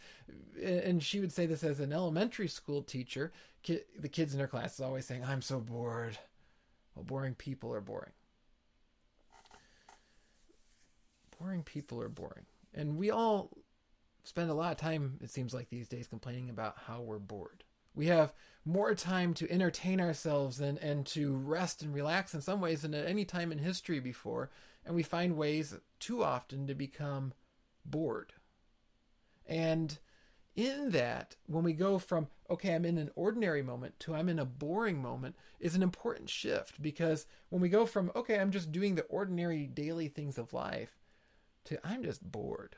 and 0.63 1.03
she 1.03 1.21
would 1.21 1.33
say 1.33 1.45
this 1.45 1.65
as 1.65 1.81
an 1.81 1.93
elementary 1.93 2.49
school 2.49 2.83
teacher, 2.83 3.33
the 3.67 4.09
kids 4.09 4.33
in 4.33 4.41
her 4.41 4.47
class 4.47 4.75
is 4.75 4.81
always 4.81 5.05
saying, 5.05 5.25
I'm 5.25 5.43
so 5.43 5.59
bored. 5.59 6.17
Well, 6.95 7.05
boring 7.05 7.35
people 7.35 7.75
are 7.75 7.81
boring. 7.81 8.13
Boring 11.39 11.63
people 11.63 12.01
are 12.01 12.09
boring. 12.09 12.47
And 12.75 12.97
we 12.97 13.11
all 13.11 13.51
spend 14.25 14.51
a 14.51 14.55
lot 14.55 14.73
of 14.73 14.79
time, 14.79 15.19
it 15.23 15.31
seems 15.31 15.55
like 15.55 15.71
these 15.71 15.89
days, 15.89 16.07
complaining 16.07 16.51
about 16.51 16.77
how 16.87 17.01
we're 17.01 17.19
bored. 17.19 17.65
We 17.95 18.07
have 18.07 18.33
more 18.65 18.95
time 18.95 19.35
to 19.35 19.51
entertain 19.51 20.01
ourselves 20.01 20.61
and, 20.61 20.79
and 20.79 21.07
to 21.07 21.35
rest 21.35 21.83
and 21.83 21.95
relax 21.95 22.35
in 22.35 22.41
some 22.41 22.61
ways 22.61 22.83
than 22.83 22.95
at 22.95 23.07
any 23.07 23.25
time 23.25 23.51
in 23.51 23.59
history 23.59 24.01
before. 24.01 24.51
And 24.85 24.95
we 24.95 25.03
find 25.03 25.37
ways 25.37 25.75
too 25.99 26.23
often 26.23 26.67
to 26.67 26.75
become 26.75 27.33
bored. 27.85 28.35
And 29.47 29.99
in 30.55 30.91
that, 30.91 31.37
when 31.47 31.65
we 31.65 31.73
go 31.73 31.99
from, 31.99 32.29
okay, 32.51 32.75
I'm 32.75 32.85
in 32.85 32.99
an 32.99 33.11
ordinary 33.15 33.63
moment 33.63 33.99
to 34.01 34.15
I'm 34.15 34.29
in 34.29 34.39
a 34.39 34.45
boring 34.45 35.01
moment, 35.01 35.37
is 35.61 35.75
an 35.75 35.83
important 35.83 36.29
shift 36.29 36.83
because 36.83 37.27
when 37.49 37.63
we 37.63 37.69
go 37.69 37.87
from, 37.87 38.13
okay, 38.15 38.39
I'm 38.39 38.51
just 38.51 38.73
doing 38.73 38.95
the 38.95 39.05
ordinary 39.05 39.67
daily 39.67 40.09
things 40.09 40.37
of 40.37 40.53
life 40.53 40.99
to 41.69 41.87
I'm 41.87 42.03
just 42.03 42.23
bored 42.23 42.77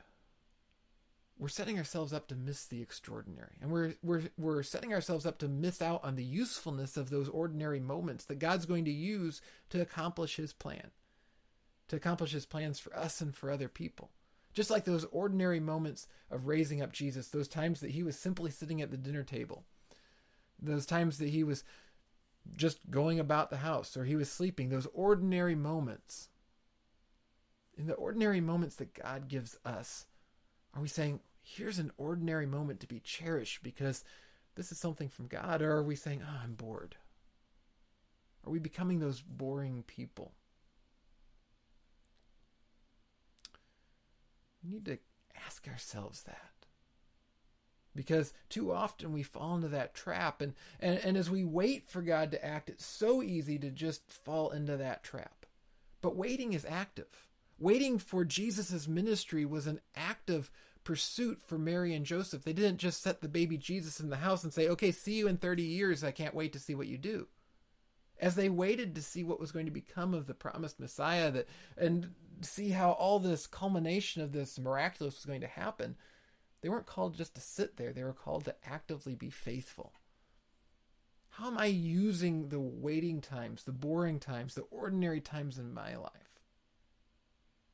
we're 1.41 1.47
setting 1.47 1.79
ourselves 1.79 2.13
up 2.13 2.27
to 2.27 2.35
miss 2.35 2.65
the 2.65 2.83
extraordinary. 2.83 3.57
And 3.59 3.71
we're, 3.71 3.95
we're, 4.03 4.21
we're 4.37 4.61
setting 4.61 4.93
ourselves 4.93 5.25
up 5.25 5.39
to 5.39 5.47
miss 5.47 5.81
out 5.81 6.03
on 6.03 6.15
the 6.15 6.23
usefulness 6.23 6.97
of 6.97 7.09
those 7.09 7.27
ordinary 7.27 7.79
moments 7.79 8.25
that 8.25 8.37
God's 8.37 8.67
going 8.67 8.85
to 8.85 8.91
use 8.91 9.41
to 9.71 9.81
accomplish 9.81 10.35
his 10.35 10.53
plan, 10.53 10.91
to 11.87 11.95
accomplish 11.95 12.31
his 12.31 12.45
plans 12.45 12.77
for 12.77 12.95
us 12.95 13.21
and 13.21 13.35
for 13.35 13.49
other 13.49 13.67
people. 13.67 14.11
Just 14.53 14.69
like 14.69 14.85
those 14.85 15.05
ordinary 15.05 15.59
moments 15.59 16.07
of 16.29 16.45
raising 16.45 16.79
up 16.79 16.91
Jesus, 16.91 17.29
those 17.29 17.47
times 17.47 17.79
that 17.79 17.89
he 17.89 18.03
was 18.03 18.15
simply 18.15 18.51
sitting 18.51 18.79
at 18.79 18.91
the 18.91 18.97
dinner 18.97 19.23
table, 19.23 19.63
those 20.61 20.85
times 20.85 21.17
that 21.17 21.29
he 21.29 21.43
was 21.43 21.63
just 22.55 22.91
going 22.91 23.19
about 23.19 23.49
the 23.49 23.57
house 23.57 23.97
or 23.97 24.05
he 24.05 24.15
was 24.15 24.31
sleeping, 24.31 24.69
those 24.69 24.87
ordinary 24.93 25.55
moments. 25.55 26.27
In 27.81 27.87
the 27.87 27.93
ordinary 27.93 28.41
moments 28.41 28.75
that 28.75 28.93
God 28.93 29.27
gives 29.27 29.57
us, 29.65 30.05
are 30.75 30.81
we 30.83 30.87
saying, 30.87 31.19
here's 31.41 31.79
an 31.79 31.91
ordinary 31.97 32.45
moment 32.45 32.79
to 32.81 32.87
be 32.87 32.99
cherished 32.99 33.63
because 33.63 34.03
this 34.53 34.71
is 34.71 34.77
something 34.77 35.09
from 35.09 35.25
God? 35.25 35.63
Or 35.63 35.71
are 35.77 35.83
we 35.83 35.95
saying, 35.95 36.21
oh, 36.23 36.41
I'm 36.43 36.53
bored? 36.53 36.97
Are 38.45 38.51
we 38.51 38.59
becoming 38.59 38.99
those 38.99 39.21
boring 39.21 39.83
people? 39.87 40.33
We 44.63 44.69
need 44.69 44.85
to 44.85 44.99
ask 45.43 45.67
ourselves 45.67 46.21
that. 46.21 46.67
Because 47.95 48.31
too 48.47 48.71
often 48.71 49.11
we 49.11 49.23
fall 49.23 49.55
into 49.55 49.69
that 49.69 49.95
trap. 49.95 50.39
And, 50.39 50.53
and, 50.79 50.99
and 50.99 51.17
as 51.17 51.31
we 51.31 51.43
wait 51.43 51.89
for 51.89 52.03
God 52.03 52.29
to 52.29 52.45
act, 52.45 52.69
it's 52.69 52.85
so 52.85 53.23
easy 53.23 53.57
to 53.57 53.71
just 53.71 54.07
fall 54.11 54.51
into 54.51 54.77
that 54.77 55.03
trap. 55.03 55.47
But 55.99 56.15
waiting 56.15 56.53
is 56.53 56.63
active. 56.69 57.27
Waiting 57.61 57.99
for 57.99 58.25
Jesus' 58.25 58.87
ministry 58.87 59.45
was 59.45 59.67
an 59.67 59.81
active 59.95 60.49
pursuit 60.83 61.39
for 61.45 61.59
Mary 61.59 61.93
and 61.93 62.07
Joseph. 62.07 62.43
They 62.43 62.53
didn't 62.53 62.79
just 62.79 63.03
set 63.03 63.21
the 63.21 63.27
baby 63.27 63.55
Jesus 63.55 63.99
in 63.99 64.09
the 64.09 64.15
house 64.15 64.43
and 64.43 64.51
say, 64.51 64.67
okay, 64.67 64.91
see 64.91 65.13
you 65.13 65.27
in 65.27 65.37
30 65.37 65.61
years. 65.61 66.03
I 66.03 66.09
can't 66.09 66.33
wait 66.33 66.53
to 66.53 66.59
see 66.59 66.73
what 66.73 66.87
you 66.87 66.97
do. 66.97 67.27
As 68.19 68.33
they 68.33 68.49
waited 68.49 68.95
to 68.95 69.03
see 69.03 69.23
what 69.23 69.39
was 69.39 69.51
going 69.51 69.67
to 69.67 69.71
become 69.71 70.15
of 70.15 70.25
the 70.25 70.33
promised 70.33 70.79
Messiah 70.79 71.29
that 71.29 71.47
and 71.77 72.15
see 72.41 72.69
how 72.69 72.93
all 72.93 73.19
this 73.19 73.45
culmination 73.45 74.23
of 74.23 74.31
this 74.31 74.57
miraculous 74.57 75.17
was 75.17 75.25
going 75.25 75.41
to 75.41 75.47
happen, 75.47 75.97
they 76.61 76.69
weren't 76.69 76.87
called 76.87 77.15
just 77.15 77.35
to 77.35 77.41
sit 77.41 77.77
there. 77.77 77.93
They 77.93 78.03
were 78.03 78.11
called 78.11 78.45
to 78.45 78.55
actively 78.65 79.13
be 79.13 79.29
faithful. 79.29 79.93
How 81.29 81.45
am 81.45 81.59
I 81.59 81.67
using 81.67 82.49
the 82.49 82.59
waiting 82.59 83.21
times, 83.21 83.65
the 83.65 83.71
boring 83.71 84.19
times, 84.19 84.55
the 84.55 84.63
ordinary 84.71 85.21
times 85.21 85.59
in 85.59 85.75
my 85.75 85.95
life? 85.95 86.30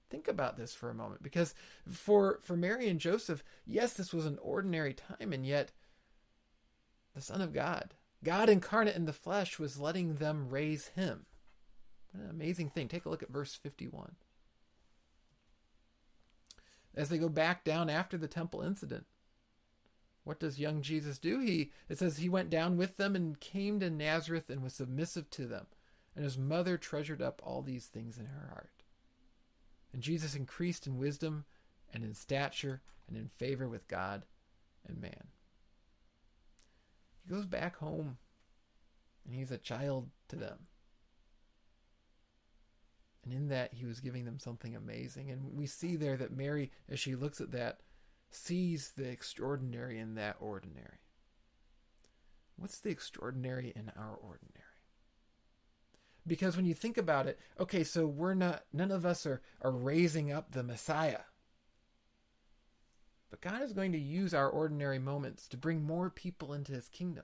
Think 0.09 0.27
about 0.27 0.57
this 0.57 0.73
for 0.73 0.89
a 0.89 0.95
moment 0.95 1.23
because 1.23 1.53
for 1.89 2.39
for 2.41 2.57
Mary 2.57 2.89
and 2.89 2.99
Joseph, 2.99 3.43
yes, 3.65 3.93
this 3.93 4.13
was 4.13 4.25
an 4.25 4.39
ordinary 4.41 4.93
time 4.93 5.33
and 5.33 5.45
yet 5.45 5.71
the 7.15 7.21
son 7.21 7.41
of 7.41 7.53
God, 7.53 7.95
God 8.23 8.49
incarnate 8.49 8.95
in 8.95 9.05
the 9.05 9.13
flesh 9.13 9.59
was 9.59 9.79
letting 9.79 10.15
them 10.15 10.49
raise 10.49 10.89
him. 10.89 11.25
What 12.11 12.23
an 12.23 12.29
amazing 12.29 12.69
thing. 12.69 12.87
Take 12.87 13.05
a 13.05 13.09
look 13.09 13.23
at 13.23 13.31
verse 13.31 13.55
51. 13.55 14.15
as 16.97 17.09
they 17.09 17.19
go 17.19 17.29
back 17.29 17.63
down 17.63 17.89
after 17.89 18.17
the 18.17 18.27
temple 18.27 18.61
incident. 18.61 19.05
What 20.23 20.39
does 20.39 20.59
young 20.59 20.81
Jesus 20.81 21.19
do? 21.19 21.39
He 21.39 21.71
it 21.87 21.99
says 21.99 22.17
he 22.17 22.27
went 22.27 22.49
down 22.49 22.75
with 22.75 22.97
them 22.97 23.15
and 23.15 23.39
came 23.39 23.79
to 23.79 23.89
Nazareth 23.89 24.49
and 24.49 24.61
was 24.61 24.73
submissive 24.73 25.29
to 25.31 25.45
them. 25.45 25.67
And 26.15 26.25
his 26.25 26.37
mother 26.37 26.77
treasured 26.77 27.21
up 27.21 27.41
all 27.45 27.61
these 27.61 27.85
things 27.85 28.17
in 28.17 28.25
her 28.25 28.49
heart. 28.49 28.76
And 29.93 30.01
Jesus 30.01 30.35
increased 30.35 30.85
in 30.87 30.97
wisdom 30.97 31.45
and 31.93 32.03
in 32.03 32.13
stature 32.13 32.81
and 33.07 33.17
in 33.17 33.29
favor 33.37 33.67
with 33.67 33.87
God 33.87 34.23
and 34.85 35.01
man. 35.01 35.27
He 37.23 37.33
goes 37.33 37.45
back 37.45 37.77
home 37.77 38.17
and 39.25 39.35
he's 39.35 39.51
a 39.51 39.57
child 39.57 40.09
to 40.29 40.35
them. 40.35 40.67
And 43.23 43.33
in 43.33 43.47
that, 43.49 43.73
he 43.73 43.85
was 43.85 43.99
giving 43.99 44.23
them 44.23 44.39
something 44.39 44.75
amazing. 44.75 45.29
And 45.29 45.53
we 45.53 45.65
see 45.65 45.97
there 45.97 46.15
that 46.15 46.35
Mary, 46.35 46.71
as 46.89 46.99
she 46.99 47.13
looks 47.15 47.41
at 47.41 47.51
that, 47.51 47.79
sees 48.29 48.93
the 48.95 49.09
extraordinary 49.09 49.99
in 49.99 50.15
that 50.15 50.37
ordinary. 50.39 50.99
What's 52.55 52.79
the 52.79 52.89
extraordinary 52.89 53.73
in 53.75 53.91
our 53.97 54.15
ordinary? 54.15 54.66
Because 56.27 56.55
when 56.55 56.65
you 56.65 56.73
think 56.73 56.97
about 56.97 57.27
it, 57.27 57.39
okay, 57.59 57.83
so 57.83 58.05
we're 58.05 58.33
not, 58.33 58.63
none 58.73 58.91
of 58.91 59.05
us 59.05 59.25
are, 59.25 59.41
are 59.61 59.71
raising 59.71 60.31
up 60.31 60.51
the 60.51 60.63
Messiah. 60.63 61.21
But 63.29 63.41
God 63.41 63.61
is 63.61 63.73
going 63.73 63.93
to 63.93 63.97
use 63.97 64.33
our 64.33 64.49
ordinary 64.49 64.99
moments 64.99 65.47
to 65.47 65.57
bring 65.57 65.83
more 65.83 66.09
people 66.09 66.53
into 66.53 66.73
his 66.73 66.89
kingdom, 66.89 67.23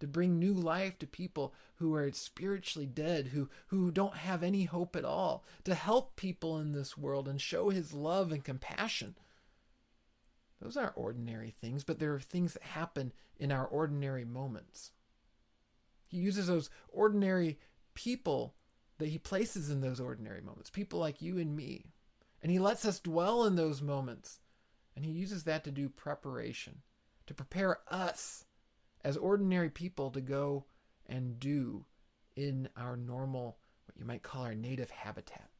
to 0.00 0.06
bring 0.06 0.38
new 0.38 0.54
life 0.54 0.98
to 0.98 1.06
people 1.06 1.54
who 1.76 1.94
are 1.94 2.10
spiritually 2.12 2.86
dead, 2.86 3.28
who, 3.28 3.50
who 3.66 3.90
don't 3.90 4.16
have 4.16 4.42
any 4.42 4.64
hope 4.64 4.96
at 4.96 5.04
all, 5.04 5.44
to 5.64 5.74
help 5.74 6.16
people 6.16 6.58
in 6.58 6.72
this 6.72 6.96
world 6.96 7.28
and 7.28 7.40
show 7.40 7.68
his 7.68 7.92
love 7.92 8.32
and 8.32 8.44
compassion 8.44 9.14
those 10.60 10.76
aren't 10.76 10.96
ordinary 10.96 11.50
things, 11.50 11.84
but 11.84 11.98
there 11.98 12.14
are 12.14 12.20
things 12.20 12.54
that 12.54 12.62
happen 12.62 13.12
in 13.38 13.52
our 13.52 13.66
ordinary 13.66 14.24
moments. 14.24 14.92
He 16.06 16.18
uses 16.18 16.46
those 16.46 16.70
ordinary 16.88 17.58
people 17.96 18.54
that 18.98 19.08
he 19.08 19.18
places 19.18 19.68
in 19.70 19.80
those 19.80 19.98
ordinary 19.98 20.40
moments, 20.40 20.70
people 20.70 21.00
like 21.00 21.20
you 21.20 21.38
and 21.38 21.56
me. 21.56 21.86
And 22.42 22.52
he 22.52 22.60
lets 22.60 22.84
us 22.84 23.00
dwell 23.00 23.44
in 23.44 23.56
those 23.56 23.82
moments. 23.82 24.38
And 24.94 25.04
he 25.04 25.10
uses 25.10 25.44
that 25.44 25.64
to 25.64 25.72
do 25.72 25.88
preparation, 25.88 26.82
to 27.26 27.34
prepare 27.34 27.78
us 27.90 28.44
as 29.02 29.16
ordinary 29.16 29.68
people 29.68 30.10
to 30.10 30.20
go 30.20 30.64
and 31.06 31.40
do 31.40 31.84
in 32.36 32.68
our 32.76 32.96
normal, 32.96 33.58
what 33.86 33.98
you 33.98 34.04
might 34.04 34.22
call 34.22 34.42
our 34.42 34.54
native 34.54 34.90
habitat. 34.90 35.50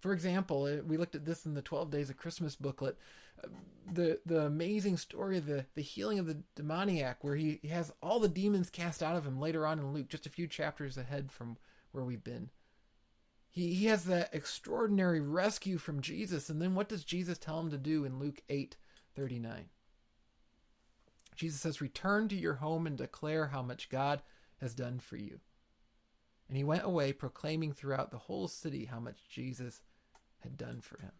For 0.00 0.12
example, 0.12 0.64
uh, 0.64 0.82
we 0.86 0.96
looked 0.96 1.14
at 1.14 1.24
this 1.24 1.44
in 1.44 1.54
the 1.54 1.62
12 1.62 1.90
Days 1.90 2.10
of 2.10 2.16
Christmas 2.16 2.56
booklet. 2.56 2.96
Uh, 3.42 3.48
the 3.92 4.20
the 4.26 4.42
amazing 4.42 4.96
story 4.96 5.38
of 5.38 5.46
the, 5.46 5.64
the 5.74 5.82
healing 5.82 6.18
of 6.18 6.26
the 6.26 6.38
demoniac, 6.54 7.22
where 7.22 7.36
he, 7.36 7.60
has 7.68 7.92
all 8.02 8.20
the 8.20 8.28
demons 8.28 8.70
cast 8.70 9.02
out 9.02 9.16
of 9.16 9.26
him 9.26 9.40
later 9.40 9.66
on 9.66 9.78
in 9.78 9.92
Luke, 9.92 10.08
just 10.08 10.26
a 10.26 10.30
few 10.30 10.46
chapters 10.46 10.96
ahead 10.96 11.32
from 11.32 11.56
where 11.92 12.04
we've 12.04 12.24
been. 12.24 12.50
He, 13.50 13.74
he 13.74 13.86
has 13.86 14.04
that 14.04 14.30
extraordinary 14.32 15.20
rescue 15.20 15.78
from 15.78 16.00
Jesus. 16.00 16.48
And 16.50 16.60
then 16.60 16.74
what 16.74 16.88
does 16.88 17.02
Jesus 17.02 17.38
tell 17.38 17.58
him 17.60 17.70
to 17.70 17.78
do 17.78 18.04
in 18.04 18.18
Luke 18.18 18.42
8 18.48 18.76
39? 19.16 19.66
Jesus 21.34 21.60
says, 21.60 21.80
Return 21.80 22.28
to 22.28 22.36
your 22.36 22.54
home 22.54 22.86
and 22.86 22.96
declare 22.96 23.48
how 23.48 23.62
much 23.62 23.88
God 23.88 24.22
has 24.60 24.74
done 24.74 24.98
for 24.98 25.16
you. 25.16 25.40
And 26.48 26.56
he 26.56 26.64
went 26.64 26.84
away 26.84 27.12
proclaiming 27.12 27.72
throughout 27.72 28.10
the 28.10 28.18
whole 28.18 28.48
city 28.48 28.86
how 28.86 29.00
much 29.00 29.16
Jesus 29.30 29.82
had 30.40 30.56
done 30.56 30.80
for 30.80 31.00
him. 31.00 31.12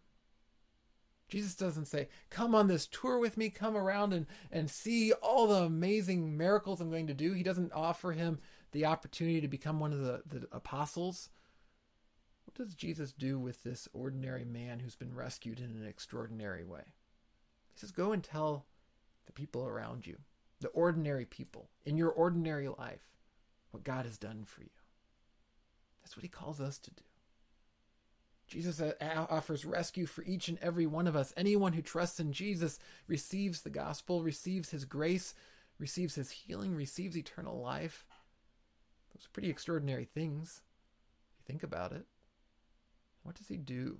Jesus 1.29 1.55
doesn't 1.55 1.85
say, 1.85 2.09
Come 2.29 2.55
on 2.55 2.67
this 2.67 2.87
tour 2.87 3.19
with 3.19 3.37
me, 3.37 3.49
come 3.49 3.77
around 3.77 4.13
and, 4.13 4.25
and 4.51 4.69
see 4.69 5.13
all 5.13 5.47
the 5.47 5.63
amazing 5.63 6.35
miracles 6.35 6.81
I'm 6.81 6.89
going 6.89 7.07
to 7.07 7.13
do. 7.13 7.33
He 7.33 7.43
doesn't 7.43 7.71
offer 7.71 8.11
him 8.11 8.39
the 8.71 8.85
opportunity 8.85 9.41
to 9.41 9.47
become 9.47 9.79
one 9.79 9.93
of 9.93 9.99
the, 9.99 10.23
the 10.25 10.47
apostles. 10.51 11.29
What 12.45 12.55
does 12.55 12.73
Jesus 12.73 13.13
do 13.13 13.37
with 13.37 13.63
this 13.63 13.87
ordinary 13.93 14.43
man 14.43 14.79
who's 14.79 14.95
been 14.95 15.13
rescued 15.13 15.59
in 15.59 15.65
an 15.65 15.85
extraordinary 15.87 16.63
way? 16.63 16.83
He 17.75 17.79
says, 17.79 17.91
Go 17.91 18.11
and 18.11 18.23
tell 18.23 18.65
the 19.27 19.31
people 19.31 19.67
around 19.67 20.07
you, 20.07 20.17
the 20.59 20.69
ordinary 20.69 21.25
people, 21.25 21.69
in 21.85 21.95
your 21.95 22.09
ordinary 22.09 22.67
life, 22.67 23.13
what 23.69 23.83
God 23.83 24.05
has 24.05 24.17
done 24.17 24.43
for 24.45 24.61
you. 24.61 24.69
That's 26.01 26.17
what 26.17 26.23
he 26.23 26.29
calls 26.29 26.59
us 26.59 26.79
to 26.79 26.91
do. 26.91 27.03
Jesus 28.49 28.81
offers 29.01 29.63
rescue 29.65 30.05
for 30.05 30.23
each 30.23 30.47
and 30.47 30.57
every 30.61 30.85
one 30.85 31.07
of 31.07 31.15
us. 31.15 31.33
Anyone 31.37 31.73
who 31.73 31.81
trusts 31.81 32.19
in 32.19 32.33
Jesus 32.33 32.79
receives 33.07 33.61
the 33.61 33.69
gospel, 33.69 34.23
receives 34.23 34.71
his 34.71 34.85
grace, 34.85 35.33
receives 35.77 36.15
his 36.15 36.31
healing, 36.31 36.75
receives 36.75 37.15
eternal 37.15 37.61
life. 37.61 38.05
Those 39.13 39.25
are 39.25 39.33
pretty 39.33 39.49
extraordinary 39.49 40.05
things. 40.05 40.61
If 41.31 41.39
you 41.39 41.53
think 41.53 41.63
about 41.63 41.91
it. 41.91 42.05
What 43.23 43.35
does 43.35 43.47
he 43.47 43.57
do? 43.57 43.99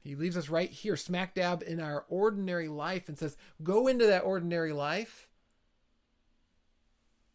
He 0.00 0.14
leaves 0.14 0.36
us 0.36 0.48
right 0.48 0.70
here, 0.70 0.96
smack 0.96 1.34
dab 1.34 1.62
in 1.66 1.80
our 1.80 2.04
ordinary 2.08 2.68
life, 2.68 3.08
and 3.08 3.18
says, 3.18 3.36
Go 3.62 3.88
into 3.88 4.06
that 4.06 4.24
ordinary 4.24 4.72
life 4.72 5.26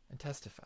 and 0.09 0.19
testify. 0.19 0.63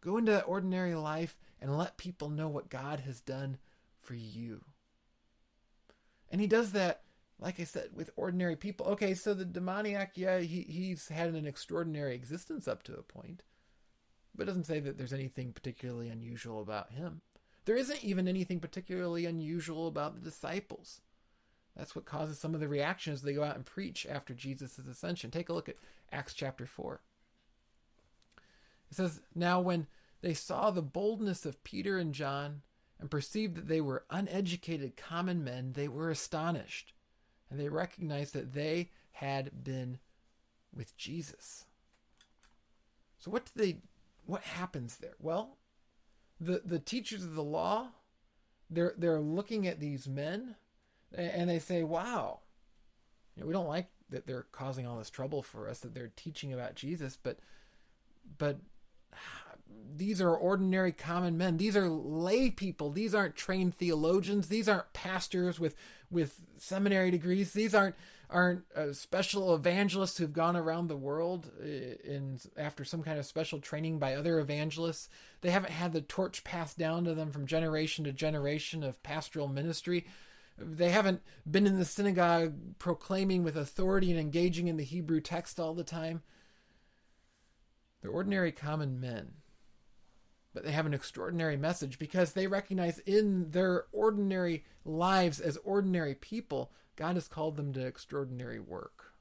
Go 0.00 0.16
into 0.18 0.32
that 0.32 0.48
ordinary 0.48 0.94
life 0.94 1.36
and 1.60 1.78
let 1.78 1.96
people 1.96 2.28
know 2.28 2.48
what 2.48 2.68
God 2.68 3.00
has 3.00 3.20
done 3.20 3.58
for 4.04 4.14
you. 4.14 4.62
And 6.30 6.40
he 6.40 6.46
does 6.46 6.72
that, 6.72 7.02
like 7.38 7.60
I 7.60 7.64
said, 7.64 7.90
with 7.94 8.10
ordinary 8.16 8.56
people. 8.56 8.86
Okay, 8.86 9.14
so 9.14 9.34
the 9.34 9.44
demoniac, 9.44 10.12
yeah, 10.14 10.38
he, 10.38 10.62
he's 10.62 11.08
had 11.08 11.30
an 11.30 11.46
extraordinary 11.46 12.14
existence 12.14 12.66
up 12.66 12.82
to 12.84 12.94
a 12.94 13.02
point, 13.02 13.42
but 14.34 14.44
it 14.44 14.46
doesn't 14.46 14.66
say 14.66 14.80
that 14.80 14.98
there's 14.98 15.12
anything 15.12 15.52
particularly 15.52 16.08
unusual 16.08 16.60
about 16.60 16.92
him. 16.92 17.20
There 17.64 17.76
isn't 17.76 18.04
even 18.04 18.28
anything 18.28 18.60
particularly 18.60 19.26
unusual 19.26 19.86
about 19.86 20.14
the 20.14 20.20
disciples. 20.20 21.00
That's 21.76 21.96
what 21.96 22.04
causes 22.04 22.38
some 22.38 22.54
of 22.54 22.60
the 22.60 22.68
reactions 22.68 23.22
they 23.22 23.32
go 23.32 23.42
out 23.42 23.56
and 23.56 23.66
preach 23.66 24.06
after 24.06 24.34
Jesus' 24.34 24.78
ascension. 24.78 25.30
Take 25.30 25.48
a 25.48 25.52
look 25.52 25.68
at 25.68 25.76
Acts 26.12 26.34
chapter 26.34 26.66
4. 26.66 27.00
It 28.90 28.96
says, 28.96 29.20
Now 29.34 29.60
when 29.60 29.86
they 30.20 30.34
saw 30.34 30.70
the 30.70 30.82
boldness 30.82 31.44
of 31.44 31.64
Peter 31.64 31.98
and 31.98 32.14
John 32.14 32.62
and 33.00 33.10
perceived 33.10 33.56
that 33.56 33.68
they 33.68 33.80
were 33.80 34.04
uneducated 34.10 34.96
common 34.96 35.44
men, 35.44 35.72
they 35.72 35.88
were 35.88 36.10
astonished, 36.10 36.92
and 37.50 37.58
they 37.58 37.68
recognized 37.68 38.34
that 38.34 38.52
they 38.52 38.90
had 39.12 39.64
been 39.64 39.98
with 40.74 40.96
Jesus. 40.96 41.66
So 43.18 43.30
what 43.30 43.46
do 43.46 43.50
they 43.54 43.78
what 44.26 44.42
happens 44.42 44.96
there? 44.96 45.14
Well, 45.20 45.56
the 46.40 46.62
the 46.64 46.78
teachers 46.78 47.24
of 47.24 47.34
the 47.34 47.42
law, 47.42 47.88
they're 48.70 48.94
they're 48.96 49.20
looking 49.20 49.66
at 49.66 49.80
these 49.80 50.08
men 50.08 50.56
and 51.12 51.48
they 51.48 51.58
say, 51.58 51.84
"Wow, 51.84 52.40
you 53.34 53.42
know, 53.42 53.46
we 53.46 53.52
don't 53.52 53.68
like 53.68 53.88
that 54.10 54.26
they're 54.26 54.46
causing 54.52 54.86
all 54.86 54.98
this 54.98 55.10
trouble 55.10 55.42
for 55.42 55.68
us 55.68 55.80
that 55.80 55.94
they're 55.94 56.12
teaching 56.16 56.52
about 56.52 56.74
Jesus, 56.74 57.18
but 57.20 57.38
but 58.38 58.58
these 59.96 60.20
are 60.20 60.34
ordinary 60.34 60.92
common 60.92 61.38
men. 61.38 61.56
These 61.56 61.76
are 61.76 61.88
lay 61.88 62.50
people. 62.50 62.90
These 62.90 63.14
aren't 63.14 63.36
trained 63.36 63.76
theologians. 63.76 64.48
These 64.48 64.68
aren't 64.68 64.92
pastors 64.92 65.60
with 65.60 65.74
with 66.10 66.40
seminary 66.58 67.10
degrees. 67.10 67.52
These 67.52 67.74
aren't 67.74 67.94
aren't 68.30 68.64
uh, 68.74 68.92
special 68.92 69.54
evangelists 69.54 70.18
who've 70.18 70.32
gone 70.32 70.56
around 70.56 70.88
the 70.88 70.96
world 70.96 71.50
uh, 71.60 71.64
in 71.64 72.40
after 72.56 72.84
some 72.84 73.02
kind 73.02 73.18
of 73.18 73.26
special 73.26 73.60
training 73.60 73.98
by 73.98 74.14
other 74.14 74.40
evangelists. 74.40 75.08
They 75.42 75.50
haven't 75.50 75.72
had 75.72 75.92
the 75.92 76.00
torch 76.00 76.42
passed 76.42 76.78
down 76.78 77.04
to 77.04 77.14
them 77.14 77.30
from 77.30 77.46
generation 77.46 78.04
to 78.04 78.12
generation 78.12 78.82
of 78.82 79.02
pastoral 79.02 79.48
ministry. 79.48 80.06
They 80.56 80.90
haven't 80.90 81.20
been 81.48 81.66
in 81.66 81.78
the 81.78 81.84
synagogue 81.84 82.78
proclaiming 82.78 83.42
with 83.42 83.56
authority 83.56 84.10
and 84.10 84.20
engaging 84.20 84.68
in 84.68 84.76
the 84.76 84.84
Hebrew 84.84 85.20
text 85.20 85.58
all 85.58 85.74
the 85.74 85.84
time. 85.84 86.22
They're 88.00 88.10
ordinary 88.10 88.52
common 88.52 89.00
men 89.00 89.32
but 90.54 90.64
they 90.64 90.70
have 90.70 90.86
an 90.86 90.94
extraordinary 90.94 91.56
message 91.56 91.98
because 91.98 92.32
they 92.32 92.46
recognize 92.46 93.00
in 93.00 93.50
their 93.50 93.86
ordinary 93.92 94.64
lives 94.84 95.40
as 95.40 95.58
ordinary 95.64 96.14
people, 96.14 96.70
God 96.94 97.16
has 97.16 97.26
called 97.26 97.56
them 97.56 97.72
to 97.72 97.84
extraordinary 97.84 98.60
work. 98.60 99.12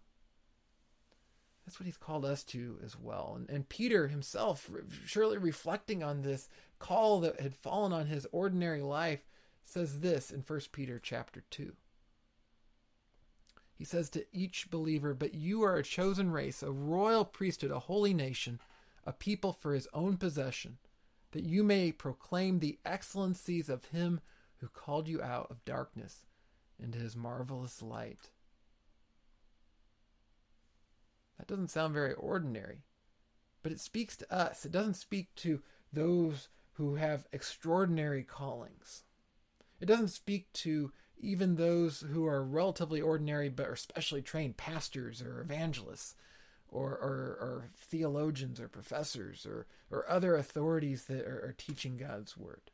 That's 1.66 1.80
what 1.80 1.88
he's 1.88 1.98
called 1.98 2.24
us 2.24 2.44
to 2.46 2.78
as 2.86 2.96
well. 2.98 3.34
And, 3.36 3.50
and 3.50 3.68
Peter 3.68 4.10
himself, 4.10 4.70
surely 5.06 5.38
reflecting 5.38 6.04
on 6.04 6.22
this 6.22 6.50
call 6.78 7.20
that 7.22 7.40
had 7.40 7.56
fallen 7.56 7.92
on 7.92 8.08
his 8.08 8.28
ordinary 8.32 8.82
life, 8.82 9.26
says 9.66 10.02
this 10.02 10.30
in 10.30 10.42
1 10.42 10.60
Peter 10.72 11.00
chapter 11.02 11.44
2. 11.50 11.74
He 13.76 13.86
says 13.86 14.10
to 14.12 14.26
each 14.32 14.70
believer, 14.70 15.14
But 15.14 15.34
you 15.34 15.64
are 15.64 15.78
a 15.78 15.84
chosen 15.84 16.32
race, 16.32 16.62
a 16.62 16.72
royal 16.72 17.26
priesthood, 17.26 17.72
a 17.72 17.80
holy 17.80 18.14
nation, 18.14 18.60
a 19.06 19.14
people 19.14 19.54
for 19.54 19.74
his 19.74 19.88
own 19.94 20.18
possession 20.18 20.78
that 21.34 21.44
you 21.44 21.64
may 21.64 21.92
proclaim 21.92 22.60
the 22.60 22.80
excellencies 22.86 23.68
of 23.68 23.86
him 23.86 24.22
who 24.58 24.68
called 24.68 25.08
you 25.08 25.22
out 25.22 25.48
of 25.50 25.66
darkness 25.66 26.26
into 26.80 26.98
his 26.98 27.16
marvelous 27.16 27.82
light. 27.82 28.30
That 31.38 31.48
doesn't 31.48 31.72
sound 31.72 31.94
very 31.94 32.14
ordinary, 32.14 32.84
but 33.62 33.72
it 33.72 33.80
speaks 33.80 34.16
to 34.18 34.34
us. 34.34 34.64
It 34.64 34.72
doesn't 34.72 34.94
speak 34.94 35.34
to 35.38 35.62
those 35.92 36.50
who 36.74 36.96
have 36.96 37.28
extraordinary 37.34 38.24
callings. 38.24 39.04
It 39.82 39.86
doesn't 39.88 40.10
speak 40.10 40.54
to 40.54 40.92
even 41.20 41.56
those 41.56 42.02
who 42.02 42.26
are 42.26 42.44
relatively 42.44 43.02
ordinary 43.02 43.50
but 43.50 43.68
are 43.68 43.76
specially 43.76 44.22
trained 44.22 44.58
pastors 44.58 45.22
or 45.22 45.42
evangelists 45.42 46.16
or, 46.74 46.90
or, 46.90 47.38
or 47.40 47.70
theologians 47.78 48.60
or 48.60 48.68
professors 48.68 49.46
or, 49.46 49.68
or 49.92 50.10
other 50.10 50.36
authorities 50.36 51.06
that 51.06 51.26
are, 51.26 51.46
are 51.46 51.56
teaching 51.58 51.98
God's 51.98 52.36
word. 52.36 52.72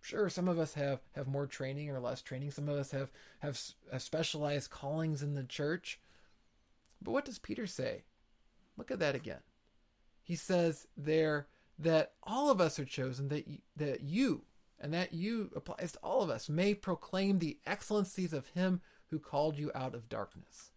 Sure, 0.00 0.28
some 0.28 0.48
of 0.48 0.58
us 0.58 0.74
have, 0.74 1.00
have 1.14 1.28
more 1.28 1.46
training 1.46 1.90
or 1.90 2.00
less 2.00 2.22
training. 2.22 2.50
Some 2.50 2.68
of 2.68 2.76
us 2.76 2.90
have, 2.90 3.10
have, 3.40 3.60
have 3.92 4.02
specialized 4.02 4.70
callings 4.70 5.22
in 5.22 5.34
the 5.34 5.44
church. 5.44 6.00
But 7.00 7.12
what 7.12 7.24
does 7.24 7.38
Peter 7.38 7.66
say? 7.66 8.02
Look 8.76 8.90
at 8.90 8.98
that 8.98 9.14
again. 9.14 9.40
He 10.22 10.34
says 10.34 10.86
there 10.96 11.46
that 11.78 12.12
all 12.22 12.50
of 12.50 12.60
us 12.60 12.78
are 12.78 12.84
chosen, 12.84 13.28
that, 13.28 13.46
that 13.76 14.02
you, 14.02 14.42
and 14.80 14.92
that 14.92 15.12
you 15.14 15.50
applies 15.54 15.92
to 15.92 15.98
all 16.02 16.22
of 16.22 16.30
us, 16.30 16.48
may 16.48 16.74
proclaim 16.74 17.38
the 17.38 17.58
excellencies 17.66 18.32
of 18.32 18.48
him 18.48 18.80
who 19.10 19.18
called 19.18 19.56
you 19.56 19.70
out 19.74 19.94
of 19.94 20.08
darkness. 20.08 20.72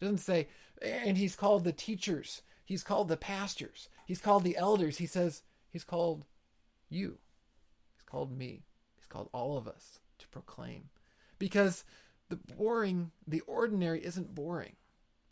It 0.00 0.04
doesn't 0.04 0.18
say, 0.18 0.48
and 0.80 1.18
he's 1.18 1.36
called 1.36 1.64
the 1.64 1.72
teachers, 1.72 2.42
he's 2.64 2.82
called 2.82 3.08
the 3.08 3.16
pastors, 3.16 3.88
he's 4.06 4.20
called 4.20 4.44
the 4.44 4.56
elders. 4.56 4.98
He 4.98 5.06
says, 5.06 5.42
he's 5.68 5.84
called 5.84 6.24
you, 6.88 7.18
he's 7.92 8.02
called 8.04 8.36
me, 8.36 8.64
he's 8.96 9.06
called 9.06 9.28
all 9.32 9.58
of 9.58 9.68
us 9.68 10.00
to 10.18 10.28
proclaim. 10.28 10.88
Because 11.38 11.84
the 12.28 12.36
boring, 12.36 13.10
the 13.26 13.40
ordinary 13.40 14.04
isn't 14.04 14.34
boring. 14.34 14.76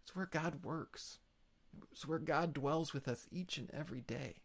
It's 0.03 0.17
where 0.17 0.27
God 0.27 0.65
works. 0.65 1.19
It's 1.93 2.07
where 2.07 2.19
God 2.19 2.55
dwells 2.55 2.93
with 2.93 3.09
us 3.09 3.27
each 3.31 3.57
and 3.59 3.71
every 3.73 4.01
day. 4.01 4.43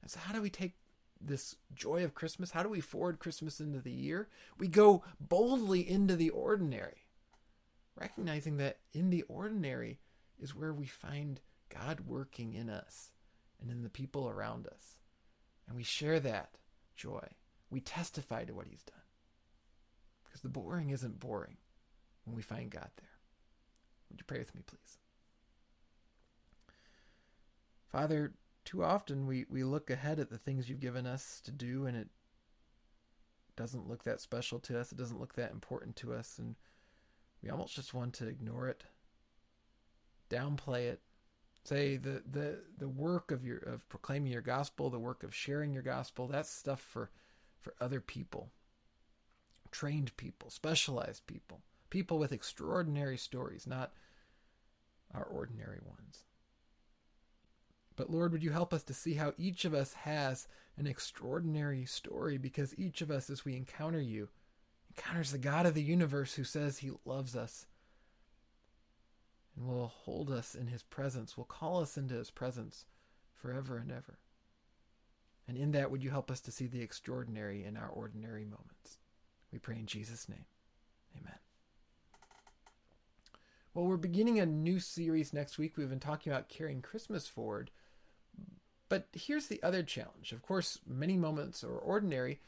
And 0.00 0.10
so, 0.10 0.20
how 0.20 0.32
do 0.32 0.42
we 0.42 0.50
take 0.50 0.74
this 1.20 1.56
joy 1.74 2.04
of 2.04 2.14
Christmas? 2.14 2.50
How 2.50 2.62
do 2.62 2.68
we 2.68 2.80
forward 2.80 3.18
Christmas 3.18 3.60
into 3.60 3.80
the 3.80 3.92
year? 3.92 4.28
We 4.58 4.68
go 4.68 5.04
boldly 5.20 5.88
into 5.88 6.16
the 6.16 6.30
ordinary, 6.30 7.01
recognizing 7.96 8.56
that 8.58 8.78
in 8.92 9.10
the 9.10 9.22
ordinary 9.22 9.98
is 10.40 10.54
where 10.54 10.72
we 10.72 10.86
find 10.86 11.40
God 11.68 12.00
working 12.00 12.54
in 12.54 12.68
us 12.68 13.10
and 13.60 13.70
in 13.70 13.82
the 13.82 13.88
people 13.88 14.28
around 14.28 14.66
us. 14.66 14.98
And 15.66 15.76
we 15.76 15.84
share 15.84 16.20
that 16.20 16.56
joy. 16.96 17.26
We 17.70 17.80
testify 17.80 18.44
to 18.44 18.54
what 18.54 18.66
He's 18.68 18.82
done. 18.82 18.96
Because 20.24 20.40
the 20.42 20.48
boring 20.48 20.90
isn't 20.90 21.20
boring 21.20 21.56
when 22.24 22.36
we 22.36 22.42
find 22.42 22.70
God 22.70 22.90
there. 22.96 23.08
Would 24.10 24.20
you 24.20 24.24
pray 24.26 24.38
with 24.38 24.54
me, 24.54 24.62
please? 24.66 24.98
Father, 27.90 28.32
too 28.64 28.84
often 28.84 29.26
we, 29.26 29.44
we 29.50 29.64
look 29.64 29.90
ahead 29.90 30.18
at 30.18 30.30
the 30.30 30.38
things 30.38 30.68
you've 30.68 30.80
given 30.80 31.06
us 31.06 31.40
to 31.44 31.50
do 31.50 31.86
and 31.86 31.96
it 31.96 32.08
doesn't 33.56 33.88
look 33.88 34.04
that 34.04 34.20
special 34.20 34.58
to 34.60 34.80
us. 34.80 34.92
It 34.92 34.98
doesn't 34.98 35.20
look 35.20 35.34
that 35.34 35.52
important 35.52 35.96
to 35.96 36.14
us. 36.14 36.38
And 36.38 36.56
we 37.42 37.50
almost 37.50 37.74
just 37.74 37.94
want 37.94 38.14
to 38.14 38.28
ignore 38.28 38.68
it, 38.68 38.84
downplay 40.30 40.88
it, 40.88 41.00
say 41.64 41.96
the, 41.96 42.22
the, 42.30 42.58
the 42.78 42.88
work 42.88 43.30
of 43.30 43.44
your, 43.44 43.58
of 43.58 43.88
proclaiming 43.88 44.32
your 44.32 44.42
gospel, 44.42 44.90
the 44.90 44.98
work 44.98 45.22
of 45.22 45.34
sharing 45.34 45.72
your 45.72 45.82
gospel, 45.82 46.26
that's 46.26 46.50
stuff 46.50 46.80
for, 46.80 47.10
for 47.60 47.74
other 47.80 48.00
people, 48.00 48.50
trained 49.70 50.16
people, 50.16 50.50
specialized 50.50 51.26
people, 51.26 51.60
people 51.90 52.18
with 52.18 52.32
extraordinary 52.32 53.16
stories, 53.16 53.66
not 53.66 53.92
our 55.14 55.24
ordinary 55.24 55.80
ones. 55.84 56.24
But 57.96 58.10
Lord, 58.10 58.32
would 58.32 58.42
you 58.42 58.50
help 58.50 58.72
us 58.72 58.82
to 58.84 58.94
see 58.94 59.14
how 59.14 59.34
each 59.36 59.64
of 59.64 59.74
us 59.74 59.92
has 59.92 60.48
an 60.78 60.86
extraordinary 60.86 61.84
story? 61.84 62.38
Because 62.38 62.78
each 62.78 63.02
of 63.02 63.10
us, 63.10 63.28
as 63.28 63.44
we 63.44 63.54
encounter 63.54 64.00
you, 64.00 64.28
encounters 64.96 65.32
the 65.32 65.38
God 65.38 65.66
of 65.66 65.74
the 65.74 65.82
universe 65.82 66.34
who 66.34 66.44
says 66.44 66.78
he 66.78 66.90
loves 67.04 67.34
us 67.34 67.66
and 69.56 69.66
will 69.66 69.88
hold 69.88 70.30
us 70.30 70.54
in 70.54 70.66
his 70.66 70.82
presence, 70.82 71.36
will 71.36 71.44
call 71.44 71.80
us 71.80 71.96
into 71.96 72.14
his 72.14 72.30
presence 72.30 72.86
forever 73.34 73.78
and 73.78 73.90
ever. 73.90 74.18
And 75.48 75.56
in 75.56 75.72
that, 75.72 75.90
would 75.90 76.02
you 76.02 76.10
help 76.10 76.30
us 76.30 76.40
to 76.42 76.52
see 76.52 76.66
the 76.66 76.82
extraordinary 76.82 77.64
in 77.64 77.76
our 77.76 77.88
ordinary 77.88 78.44
moments? 78.44 78.98
We 79.52 79.58
pray 79.58 79.76
in 79.76 79.86
Jesus' 79.86 80.28
name. 80.28 80.44
Amen. 81.18 81.38
Well, 83.74 83.86
we're 83.86 83.96
beginning 83.96 84.38
a 84.38 84.46
new 84.46 84.78
series 84.78 85.32
next 85.32 85.58
week. 85.58 85.76
We've 85.76 85.88
been 85.88 86.00
talking 86.00 86.32
about 86.32 86.48
carrying 86.48 86.82
Christmas 86.82 87.26
forward. 87.26 87.70
But 88.88 89.08
here's 89.12 89.46
the 89.46 89.62
other 89.62 89.82
challenge. 89.82 90.32
Of 90.32 90.42
course, 90.42 90.78
many 90.86 91.16
moments 91.16 91.64
are 91.64 91.78
ordinary, 91.78 92.40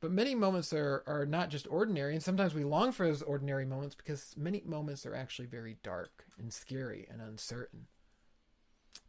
but 0.00 0.10
many 0.10 0.34
moments 0.34 0.72
are, 0.72 1.02
are 1.06 1.26
not 1.26 1.48
just 1.50 1.66
ordinary. 1.68 2.14
And 2.14 2.22
sometimes 2.22 2.54
we 2.54 2.64
long 2.64 2.92
for 2.92 3.06
those 3.06 3.22
ordinary 3.22 3.64
moments 3.64 3.94
because 3.94 4.34
many 4.36 4.62
moments 4.64 5.06
are 5.06 5.14
actually 5.14 5.46
very 5.46 5.76
dark 5.82 6.24
and 6.38 6.52
scary 6.52 7.06
and 7.10 7.20
uncertain. 7.20 7.86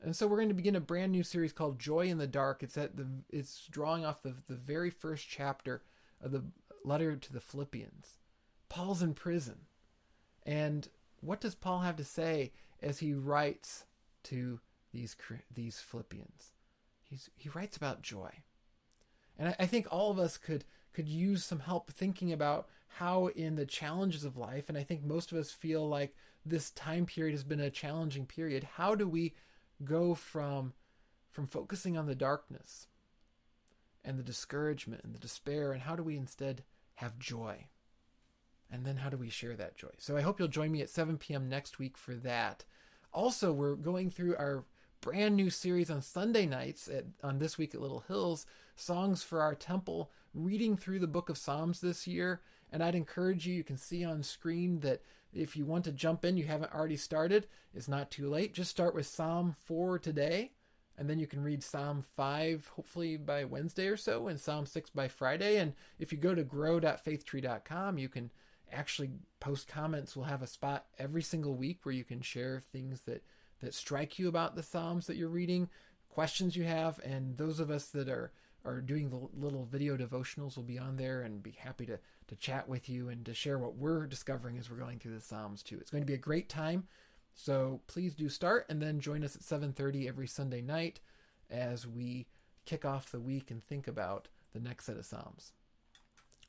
And 0.02 0.15
so 0.15 0.28
we're 0.28 0.38
going 0.38 0.50
to 0.50 0.54
begin 0.54 0.76
a 0.76 0.82
brand 0.82 1.12
new 1.12 1.23
series 1.23 1.54
called 1.54 1.80
Joy 1.80 2.08
in 2.08 2.17
the 2.17 2.28
Dark. 2.28 2.63
It's 2.63 2.78
at 2.78 2.95
the 2.97 3.08
it's 3.30 3.67
drawing 3.67 4.06
off 4.06 4.21
the, 4.21 4.36
the 4.47 4.56
very 4.56 4.89
first 4.89 5.28
chapter 5.28 5.82
of 6.21 6.32
the 6.32 6.43
letter 6.84 7.15
to 7.15 7.34
the 7.34 7.41
Philippians. 7.41 8.17
Paul's 8.69 9.02
in 9.02 9.13
prison. 9.13 9.62
And 10.45 10.88
what 11.19 11.41
does 11.41 11.56
Paul 11.56 11.80
have 11.80 11.95
to 11.97 12.04
say 12.04 12.52
as 12.82 13.00
he 13.00 13.13
writes 13.13 13.86
to 14.26 14.60
these 14.93 15.15
these 15.54 15.80
Philippians? 15.80 16.52
He's, 17.10 17.30
he 17.36 17.50
writes 17.50 17.78
about 17.78 18.02
joy. 18.02 18.32
And 19.38 19.50
I, 19.50 19.56
I 19.60 19.65
think 19.65 19.88
all 19.89 20.12
of 20.12 20.19
us 20.19 20.38
could 20.38 20.65
could 20.93 21.08
use 21.08 21.43
some 21.43 21.60
help 21.60 21.91
thinking 21.91 22.32
about 22.32 22.67
how 22.88 23.28
in 23.28 23.56
the 23.56 23.65
challenges 23.65 24.23
of 24.23 24.38
life, 24.38 24.69
and 24.69 24.78
I 24.78 24.84
think 24.84 25.04
most 25.04 25.32
of 25.32 25.38
us 25.38 25.52
feel 25.52 25.88
like 25.88 26.15
this 26.45 26.71
time 26.71 27.06
period 27.06 27.34
has 27.34 27.43
been 27.43 27.60
a 27.60 27.69
challenging 27.69 28.26
period. 28.26 28.63
How 28.76 28.95
do 28.95 29.08
we 29.08 29.34
go 29.84 30.15
from 30.15 30.73
from 31.32 31.45
focusing 31.45 31.95
on 31.95 32.08
the 32.08 32.15
darkness 32.15 32.88
and 34.04 34.17
the 34.17 34.23
discouragement 34.23 35.04
and 35.04 35.13
the 35.13 35.19
despair, 35.19 35.71
and 35.71 35.84
how 35.84 35.95
do 35.95 36.02
we 36.02 36.17
instead 36.17 36.63
have 36.95 37.19
joy? 37.19 37.67
And 38.71 38.86
then 38.86 38.97
how 38.97 39.10
do 39.10 39.17
we 39.17 39.30
share 39.30 39.56
that 39.56 39.78
joy? 39.78 39.91
So 39.97 40.17
I 40.17 40.21
hope 40.21 40.39
you'll 40.39 40.47
join 40.47 40.71
me 40.71 40.82
at 40.82 40.89
7 40.89 41.17
p.m. 41.17 41.47
next 41.47 41.80
week 41.80 41.97
for 41.97 42.15
that. 42.15 42.65
Also, 43.13 43.54
we're 43.54 43.76
going 43.76 44.10
through 44.10 44.36
our 44.36 44.65
brand 45.02 45.36
new 45.36 45.50
series 45.50 45.90
on 45.90 46.02
Sunday 46.02 46.46
nights 46.46 46.88
at, 46.88 47.06
on 47.24 47.40
This 47.40 47.58
Week 47.58 47.74
at 47.74 47.82
Little 47.82 48.04
Hills, 48.08 48.46
Songs 48.76 49.24
for 49.24 49.42
Our 49.42 49.56
Temple, 49.56 50.12
reading 50.34 50.78
through 50.78 51.00
the 51.00 51.08
book 51.08 51.30
of 51.30 51.38
Psalms 51.38 51.82
this 51.82 52.08
year. 52.08 52.42
And 52.72 52.84
I'd 52.84 52.96
encourage 52.96 53.48
you, 53.48 53.54
you 53.54 53.64
can 53.64 53.78
see 53.78 54.04
on 54.04 54.24
screen 54.24 54.82
that 54.82 55.02
if 55.34 55.56
you 55.56 55.66
want 55.66 55.86
to 55.86 55.92
jump 55.92 56.26
in, 56.26 56.38
you 56.38 56.46
haven't 56.46 56.74
already 56.74 56.98
started, 56.98 57.48
it's 57.74 57.88
not 57.88 58.12
too 58.12 58.30
late. 58.30 58.54
Just 58.54 58.72
start 58.72 58.96
with 58.96 59.06
Psalm 59.06 59.56
4 59.66 60.00
today, 60.00 60.52
and 60.98 61.10
then 61.10 61.20
you 61.20 61.28
can 61.28 61.44
read 61.44 61.64
Psalm 61.64 62.04
5 62.16 62.72
hopefully 62.76 63.18
by 63.18 63.46
Wednesday 63.46 63.88
or 63.88 63.98
so, 63.98 64.28
and 64.28 64.40
Psalm 64.40 64.66
6 64.66 64.90
by 64.92 65.08
Friday. 65.08 65.58
And 65.58 65.74
if 66.00 66.12
you 66.12 66.18
go 66.18 66.34
to 66.34 66.44
grow.faithtree.com, 66.44 67.98
you 67.98 68.10
can 68.10 68.32
actually 68.72 69.12
post 69.40 69.68
comments. 69.68 70.16
We'll 70.16 70.26
have 70.26 70.42
a 70.42 70.48
spot 70.48 70.86
every 70.98 71.22
single 71.22 71.56
week 71.56 71.80
where 71.84 71.96
you 71.96 72.04
can 72.04 72.22
share 72.22 72.60
things 72.60 73.02
that 73.04 73.24
that 73.62 73.74
strike 73.74 74.20
you 74.20 74.28
about 74.28 74.56
the 74.56 74.63
Psalms 74.63 75.08
that 75.08 75.17
you're 75.17 75.30
reading, 75.30 75.70
questions 76.10 76.56
you 76.56 76.63
have, 76.63 77.00
and 77.04 77.38
those 77.38 77.60
of 77.60 77.70
us 77.70 77.88
that 77.89 78.10
are 78.10 78.32
are 78.65 78.82
doing 78.82 79.10
the 79.10 79.30
little 79.39 79.65
video 79.65 79.96
devotionals 79.96 80.58
will 80.58 80.63
be 80.63 80.78
on 80.78 80.98
there 80.98 81.22
and 81.22 81.41
be 81.41 81.52
happy 81.52 81.86
to 81.86 81.98
to 82.28 82.36
chat 82.36 82.67
with 82.67 82.89
you 82.89 83.08
and 83.08 83.26
to 83.26 83.34
share 83.34 83.58
what 83.58 83.78
we're 83.78 84.06
discovering 84.06 84.58
as 84.58 84.70
we're 84.70 84.78
going 84.78 85.00
through 85.00 85.15
the 85.15 85.22
Psalms 85.22 85.63
too. 85.63 85.78
It's 85.80 85.89
going 85.89 86.04
to 86.04 86.08
be 86.08 86.13
a 86.13 86.17
great 86.17 86.50
time. 86.50 86.88
So 87.34 87.82
please 87.88 88.13
do 88.13 88.28
start 88.30 88.65
and 88.67 88.82
then 88.82 89.00
join 89.00 89.24
us 89.24 89.36
at 89.36 89.43
7:30 89.43 90.08
every 90.08 90.28
Sunday 90.28 90.62
night 90.62 91.00
as 91.50 91.88
we 91.88 92.28
kick 92.65 92.84
off 92.84 93.12
the 93.12 93.20
week 93.20 93.50
and 93.50 93.63
think 93.63 93.88
about 93.88 94.28
the 94.54 94.60
next 94.60 94.86
set 94.86 94.98
of 94.98 95.06
Psalms. 95.06 95.54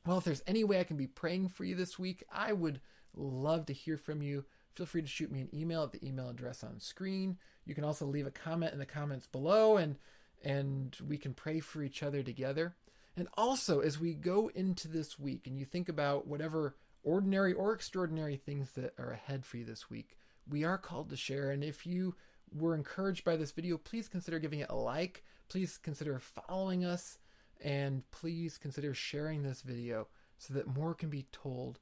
Well, 0.05 0.17
if 0.17 0.23
there's 0.23 0.43
any 0.47 0.63
way 0.63 0.79
I 0.79 0.85
can 0.85 0.97
be 0.97 1.07
praying 1.07 1.49
for 1.49 1.63
you 1.63 1.75
this 1.75 1.99
week, 1.99 2.23
I 2.31 2.53
would 2.53 2.81
love 3.13 3.65
to 3.67 3.73
hear 3.73 3.97
from 3.97 4.21
you 4.21 4.45
feel 4.75 4.85
free 4.85 5.01
to 5.01 5.07
shoot 5.07 5.31
me 5.31 5.41
an 5.41 5.49
email 5.53 5.83
at 5.83 5.91
the 5.91 6.05
email 6.05 6.29
address 6.29 6.63
on 6.63 6.79
screen. 6.79 7.37
You 7.65 7.75
can 7.75 7.83
also 7.83 8.05
leave 8.05 8.27
a 8.27 8.31
comment 8.31 8.73
in 8.73 8.79
the 8.79 8.85
comments 8.85 9.27
below 9.27 9.77
and 9.77 9.97
and 10.43 10.95
we 11.05 11.17
can 11.17 11.33
pray 11.33 11.59
for 11.59 11.83
each 11.83 12.01
other 12.01 12.23
together. 12.23 12.73
And 13.17 13.27
also 13.37 13.81
as 13.81 13.99
we 13.99 14.13
go 14.13 14.49
into 14.55 14.87
this 14.87 15.19
week 15.19 15.47
and 15.47 15.57
you 15.57 15.65
think 15.65 15.89
about 15.89 16.27
whatever 16.27 16.77
ordinary 17.03 17.53
or 17.53 17.73
extraordinary 17.73 18.37
things 18.37 18.71
that 18.71 18.93
are 18.97 19.11
ahead 19.11 19.45
for 19.45 19.57
you 19.57 19.65
this 19.65 19.89
week, 19.89 20.17
we 20.49 20.63
are 20.63 20.77
called 20.77 21.09
to 21.09 21.17
share 21.17 21.51
and 21.51 21.63
if 21.63 21.85
you 21.85 22.15
were 22.53 22.75
encouraged 22.75 23.23
by 23.23 23.35
this 23.35 23.51
video, 23.51 23.77
please 23.77 24.07
consider 24.07 24.39
giving 24.39 24.59
it 24.59 24.69
a 24.69 24.75
like, 24.75 25.23
please 25.49 25.77
consider 25.77 26.19
following 26.19 26.85
us 26.85 27.17
and 27.61 28.09
please 28.11 28.57
consider 28.57 28.93
sharing 28.93 29.43
this 29.43 29.61
video 29.61 30.07
so 30.37 30.53
that 30.53 30.67
more 30.67 30.93
can 30.93 31.09
be 31.09 31.27
told 31.31 31.79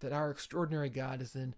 that 0.00 0.12
our 0.12 0.30
extraordinary 0.30 0.90
God 0.90 1.22
is 1.22 1.36
in 1.36 1.54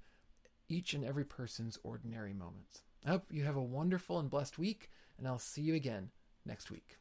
each 0.72 0.94
and 0.94 1.04
every 1.04 1.24
person's 1.24 1.78
ordinary 1.82 2.32
moments. 2.32 2.82
I 3.04 3.10
hope 3.10 3.24
you 3.30 3.44
have 3.44 3.56
a 3.56 3.62
wonderful 3.62 4.18
and 4.18 4.30
blessed 4.30 4.58
week, 4.58 4.90
and 5.18 5.26
I'll 5.26 5.38
see 5.38 5.62
you 5.62 5.74
again 5.74 6.10
next 6.44 6.70
week. 6.70 6.98